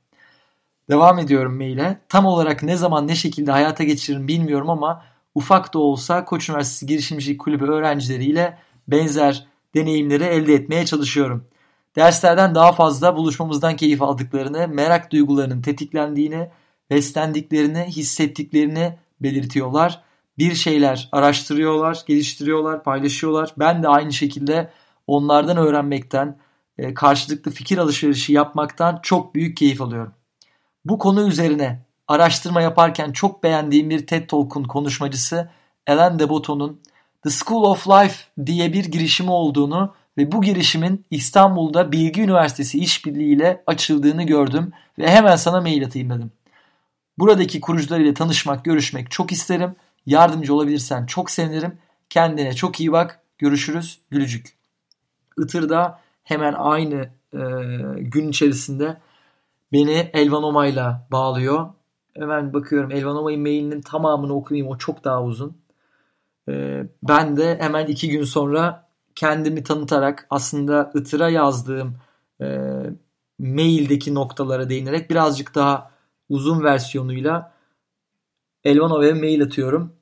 Devam 0.91 1.19
ediyorum 1.19 1.57
maile. 1.57 2.01
Tam 2.09 2.27
olarak 2.27 2.63
ne 2.63 2.77
zaman 2.77 3.09
ne 3.09 3.15
şekilde 3.15 3.51
hayata 3.51 3.85
geçiririm 3.85 4.29
bilmiyorum 4.29 4.71
ama 4.71 5.03
ufak 5.35 5.75
da 5.75 5.79
olsa 5.79 6.25
Koç 6.25 6.49
Üniversitesi 6.49 6.87
Girişimcilik 6.87 7.41
Kulübü 7.41 7.65
öğrencileriyle 7.65 8.59
benzer 8.89 9.47
deneyimleri 9.75 10.25
elde 10.25 10.55
etmeye 10.55 10.87
çalışıyorum. 10.87 11.45
Derslerden 11.97 12.55
daha 12.55 12.73
fazla 12.73 13.17
buluşmamızdan 13.17 13.77
keyif 13.77 14.03
aldıklarını, 14.03 14.69
merak 14.69 15.13
duygularının 15.13 15.63
tetiklendiğini, 15.63 16.51
beslendiklerini, 16.91 17.85
hissettiklerini 17.85 18.99
belirtiyorlar. 19.21 20.03
Bir 20.39 20.55
şeyler 20.55 21.09
araştırıyorlar, 21.13 22.03
geliştiriyorlar, 22.07 22.85
paylaşıyorlar. 22.85 23.55
Ben 23.59 23.83
de 23.83 23.89
aynı 23.89 24.13
şekilde 24.13 24.71
onlardan 25.07 25.57
öğrenmekten, 25.57 26.39
e, 26.79 26.95
karşılıklı 26.95 27.51
fikir 27.51 27.79
alışverişi 27.79 28.33
yapmaktan 28.33 29.01
çok 29.03 29.35
büyük 29.35 29.57
keyif 29.57 29.81
alıyorum. 29.83 30.13
Bu 30.85 30.99
konu 30.99 31.29
üzerine 31.29 31.81
araştırma 32.09 32.63
yaparken 32.63 33.13
çok 33.13 33.43
beğendiğim 33.43 33.91
bir 33.91 34.07
TED 34.07 34.29
Talk'un 34.29 34.65
konuşmacısı 34.65 35.51
Ellen 35.87 36.19
DeBotton'un 36.19 36.81
The 37.23 37.31
School 37.31 37.63
of 37.65 37.89
Life 37.89 38.25
diye 38.47 38.73
bir 38.73 38.85
girişimi 38.85 39.31
olduğunu 39.31 39.95
ve 40.19 40.33
bu 40.33 40.43
girişimin 40.43 41.05
İstanbul'da 41.11 41.93
Bilgi 41.93 42.23
Üniversitesi 42.23 42.79
işbirliğiyle 42.79 43.63
açıldığını 43.67 44.23
gördüm 44.23 44.73
ve 44.99 45.11
hemen 45.11 45.37
sana 45.37 45.61
mail 45.61 45.85
atayım 45.85 46.11
dedim. 46.11 46.31
Buradaki 47.19 47.61
kurucularıyla 47.61 48.15
tanışmak, 48.15 48.65
görüşmek 48.65 49.11
çok 49.11 49.33
isterim. 49.33 49.77
Yardımcı 50.07 50.55
olabilirsen 50.55 51.07
çok 51.07 51.31
sevinirim. 51.31 51.79
Kendine 52.11 52.55
çok 52.55 52.81
iyi 52.81 52.93
bak. 52.93 53.21
Görüşürüz. 53.39 53.99
Gülücük. 54.11 54.57
Itır'da 55.39 56.01
hemen 56.25 56.53
aynı 56.53 57.09
e, 57.33 57.41
gün 57.99 58.29
içerisinde 58.29 58.97
beni 59.75 60.11
Elvanoma'yla 60.13 61.07
bağlıyor. 61.13 61.67
Hemen 62.15 62.53
bakıyorum 62.53 62.91
Elvanoma'nın 62.91 63.41
mailinin 63.41 63.81
tamamını 63.81 64.35
okuyayım. 64.35 64.69
O 64.69 64.79
çok 64.79 65.05
daha 65.05 65.25
uzun. 65.25 65.57
Ee, 66.49 66.83
ben 67.03 67.37
de 67.37 67.59
hemen 67.61 67.87
iki 67.87 68.11
gün 68.11 68.25
sonra 68.25 68.89
kendimi 69.15 69.63
tanıtarak 69.63 70.27
aslında 70.31 70.93
Itır'a 70.95 71.29
yazdığım 71.29 71.97
e, 72.41 72.47
maildeki 73.39 74.15
noktalara 74.15 74.71
değinerek 74.71 75.11
birazcık 75.11 75.55
daha 75.55 75.91
uzun 76.29 76.63
versiyonuyla 76.63 77.53
Elvanova'ya 78.65 79.15
mail 79.15 79.43
atıyorum. 79.43 79.93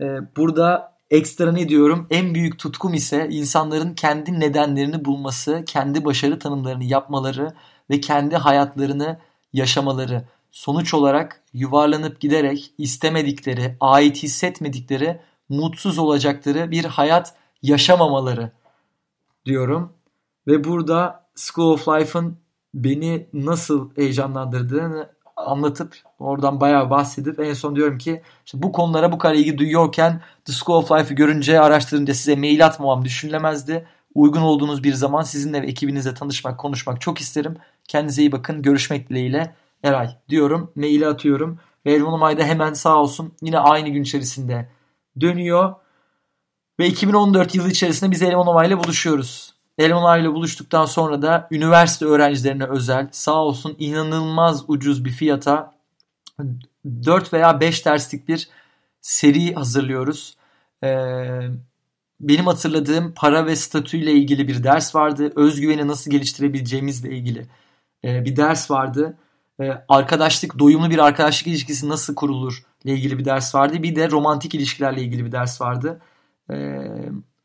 Ee, 0.00 0.18
burada 0.36 0.96
ekstra 1.10 1.52
ne 1.52 1.68
diyorum? 1.68 2.06
En 2.10 2.34
büyük 2.34 2.58
tutkum 2.58 2.94
ise 2.94 3.28
insanların 3.30 3.94
kendi 3.94 4.40
nedenlerini 4.40 5.04
bulması, 5.04 5.62
kendi 5.66 6.04
başarı 6.04 6.38
tanımlarını 6.38 6.84
yapmaları 6.84 7.52
ve 7.90 8.00
kendi 8.00 8.36
hayatlarını 8.36 9.18
yaşamaları. 9.52 10.24
Sonuç 10.50 10.94
olarak 10.94 11.42
yuvarlanıp 11.52 12.20
giderek 12.20 12.72
istemedikleri, 12.78 13.76
ait 13.80 14.22
hissetmedikleri, 14.22 15.20
mutsuz 15.48 15.98
olacakları 15.98 16.70
bir 16.70 16.84
hayat 16.84 17.34
yaşamamaları 17.62 18.50
diyorum. 19.46 19.92
Ve 20.46 20.64
burada 20.64 21.24
School 21.34 21.72
of 21.72 21.88
Life'ın 21.88 22.36
beni 22.74 23.26
nasıl 23.32 23.90
heyecanlandırdığını 23.96 25.08
anlatıp 25.36 25.96
oradan 26.18 26.60
bayağı 26.60 26.90
bahsedip 26.90 27.40
en 27.40 27.54
son 27.54 27.76
diyorum 27.76 27.98
ki 27.98 28.22
işte 28.46 28.62
bu 28.62 28.72
konulara 28.72 29.12
bu 29.12 29.18
kadar 29.18 29.34
ilgi 29.34 29.58
duyuyorken 29.58 30.20
The 30.44 30.52
School 30.52 30.78
of 30.78 30.92
Life'ı 30.92 31.14
görünce 31.14 31.60
araştırınca 31.60 32.14
size 32.14 32.36
mail 32.36 32.66
atmamam 32.66 33.04
düşünülemezdi. 33.04 33.86
Uygun 34.14 34.40
olduğunuz 34.40 34.84
bir 34.84 34.94
zaman 34.94 35.22
sizinle 35.22 35.62
ve 35.62 35.66
ekibinizle 35.66 36.14
tanışmak, 36.14 36.58
konuşmak 36.58 37.00
çok 37.00 37.18
isterim. 37.18 37.56
Kendinize 37.92 38.22
iyi 38.22 38.32
bakın. 38.32 38.62
Görüşmek 38.62 39.10
dileğiyle. 39.10 39.54
Eray 39.82 40.08
diyorum. 40.28 40.72
Maili 40.74 41.06
atıyorum. 41.06 41.58
Ve 41.86 41.92
Elvan 41.92 42.12
Umay'da 42.12 42.44
hemen 42.44 42.72
sağ 42.72 42.96
olsun 42.96 43.32
yine 43.42 43.58
aynı 43.58 43.88
gün 43.88 44.02
içerisinde 44.02 44.68
dönüyor. 45.20 45.74
Ve 46.80 46.86
2014 46.86 47.54
yılı 47.54 47.68
içerisinde 47.68 48.10
biz 48.10 48.22
Elvan 48.22 48.46
Umay'la 48.46 48.84
buluşuyoruz. 48.84 49.54
Elvan 49.78 50.20
ile 50.20 50.32
buluştuktan 50.32 50.84
sonra 50.86 51.22
da 51.22 51.48
üniversite 51.50 52.04
öğrencilerine 52.04 52.64
özel 52.64 53.08
sağ 53.12 53.34
olsun 53.34 53.76
inanılmaz 53.78 54.64
ucuz 54.68 55.04
bir 55.04 55.10
fiyata 55.10 55.74
4 57.04 57.32
veya 57.32 57.60
5 57.60 57.86
derslik 57.86 58.28
bir 58.28 58.48
seri 59.00 59.54
hazırlıyoruz. 59.54 60.36
Ee, 60.84 61.40
benim 62.20 62.46
hatırladığım 62.46 63.12
para 63.16 63.46
ve 63.46 63.56
statüyle 63.56 64.12
ilgili 64.12 64.48
bir 64.48 64.64
ders 64.64 64.94
vardı. 64.94 65.32
Özgüveni 65.36 65.88
nasıl 65.88 66.10
geliştirebileceğimizle 66.10 67.10
ilgili 67.10 67.46
e, 68.04 68.24
bir 68.24 68.36
ders 68.36 68.70
vardı. 68.70 69.18
E, 69.60 69.84
arkadaşlık, 69.88 70.58
doyumlu 70.58 70.90
bir 70.90 70.98
arkadaşlık 70.98 71.46
ilişkisi 71.46 71.88
nasıl 71.88 72.14
kurulur 72.14 72.62
ile 72.84 72.92
ilgili 72.94 73.18
bir 73.18 73.24
ders 73.24 73.54
vardı. 73.54 73.82
Bir 73.82 73.96
de 73.96 74.10
romantik 74.10 74.54
ilişkilerle 74.54 75.02
ilgili 75.02 75.24
bir 75.24 75.32
ders 75.32 75.60
vardı. 75.60 76.00
E, 76.50 76.78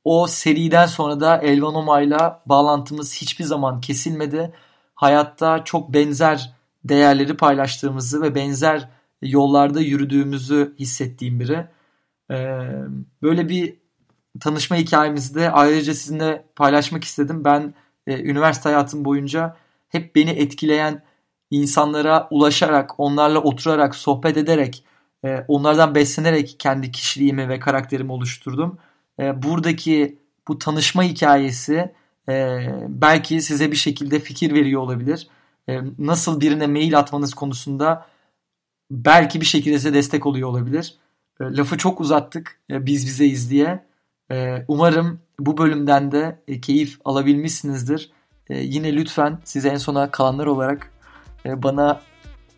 o 0.03 0.27
seriden 0.27 0.85
sonra 0.85 1.19
da 1.19 1.37
Elvan 1.37 1.75
Oma'yla 1.75 2.43
bağlantımız 2.45 3.15
hiçbir 3.15 3.43
zaman 3.43 3.81
kesilmedi. 3.81 4.53
Hayatta 4.95 5.63
çok 5.63 5.93
benzer 5.93 6.53
değerleri 6.83 7.37
paylaştığımızı 7.37 8.21
ve 8.21 8.35
benzer 8.35 8.89
yollarda 9.21 9.79
yürüdüğümüzü 9.81 10.75
hissettiğim 10.79 11.39
biri. 11.39 11.67
Böyle 13.21 13.49
bir 13.49 13.77
tanışma 14.39 14.77
hikayemizi 14.77 15.35
de 15.35 15.51
ayrıca 15.51 15.93
sizinle 15.93 16.45
paylaşmak 16.55 17.03
istedim. 17.03 17.45
Ben 17.45 17.73
üniversite 18.07 18.69
hayatım 18.69 19.05
boyunca 19.05 19.55
hep 19.89 20.15
beni 20.15 20.29
etkileyen 20.29 21.03
insanlara 21.51 22.27
ulaşarak, 22.31 22.99
onlarla 22.99 23.39
oturarak, 23.39 23.95
sohbet 23.95 24.37
ederek, 24.37 24.83
e, 25.25 25.45
onlardan 25.47 25.95
beslenerek 25.95 26.55
kendi 26.59 26.91
kişiliğimi 26.91 27.49
ve 27.49 27.59
karakterimi 27.59 28.11
oluşturdum. 28.11 28.77
E, 29.19 29.43
buradaki 29.43 30.19
bu 30.47 30.59
tanışma 30.59 31.03
hikayesi 31.03 31.93
e, 32.29 32.67
belki 32.87 33.41
size 33.41 33.71
bir 33.71 33.75
şekilde 33.75 34.19
fikir 34.19 34.53
veriyor 34.53 34.81
olabilir. 34.81 35.27
Nasıl 35.99 36.41
birine 36.41 36.67
mail 36.67 36.97
atmanız 36.99 37.33
konusunda 37.33 38.05
belki 38.91 39.41
bir 39.41 39.45
şekilde 39.45 39.77
size 39.77 39.93
destek 39.93 40.25
oluyor 40.25 40.49
olabilir. 40.49 40.97
Lafı 41.41 41.77
çok 41.77 42.01
uzattık 42.01 42.59
e, 42.71 42.85
biz 42.85 43.05
bizeyiz 43.05 43.51
diye. 43.51 43.87
Umarım 44.67 45.19
bu 45.39 45.57
bölümden 45.57 46.11
de 46.11 46.39
keyif 46.61 46.99
alabilmişsinizdir. 47.05 48.11
E, 48.49 48.57
yine 48.59 48.95
lütfen 48.95 49.37
size 49.43 49.69
en 49.69 49.77
sona 49.77 50.11
kalanlar 50.11 50.45
olarak 50.45 50.91
e, 51.45 51.63
bana 51.63 52.01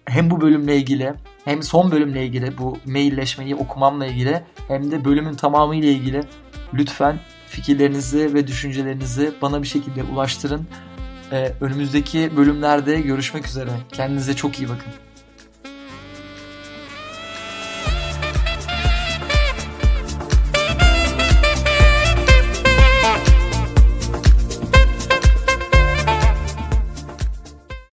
hem 0.06 0.30
bu 0.30 0.42
bölümle 0.42 0.78
ilgili 0.78 1.14
hem 1.46 1.64
son 1.64 1.92
bölümle 1.92 2.26
ilgili 2.26 2.58
bu 2.58 2.78
mailleşmeyi 2.86 3.56
okumamla 3.56 4.06
ilgili 4.06 4.44
hem 4.68 4.92
de 4.92 5.06
bölümün 5.06 5.34
tamamı 5.34 5.76
ile 5.76 5.92
ilgili 5.92 6.24
lütfen 6.74 7.20
fikirlerinizi 7.48 8.34
ve 8.34 8.48
düşüncelerinizi 8.48 9.34
bana 9.42 9.62
bir 9.62 9.68
şekilde 9.68 10.04
ulaştırın. 10.04 10.68
Ee, 11.32 11.54
önümüzdeki 11.62 12.38
bölümlerde 12.38 13.02
görüşmek 13.02 13.48
üzere. 13.48 13.72
Kendinize 13.92 14.36
çok 14.36 14.60
iyi 14.60 14.70
bakın. 14.70 15.09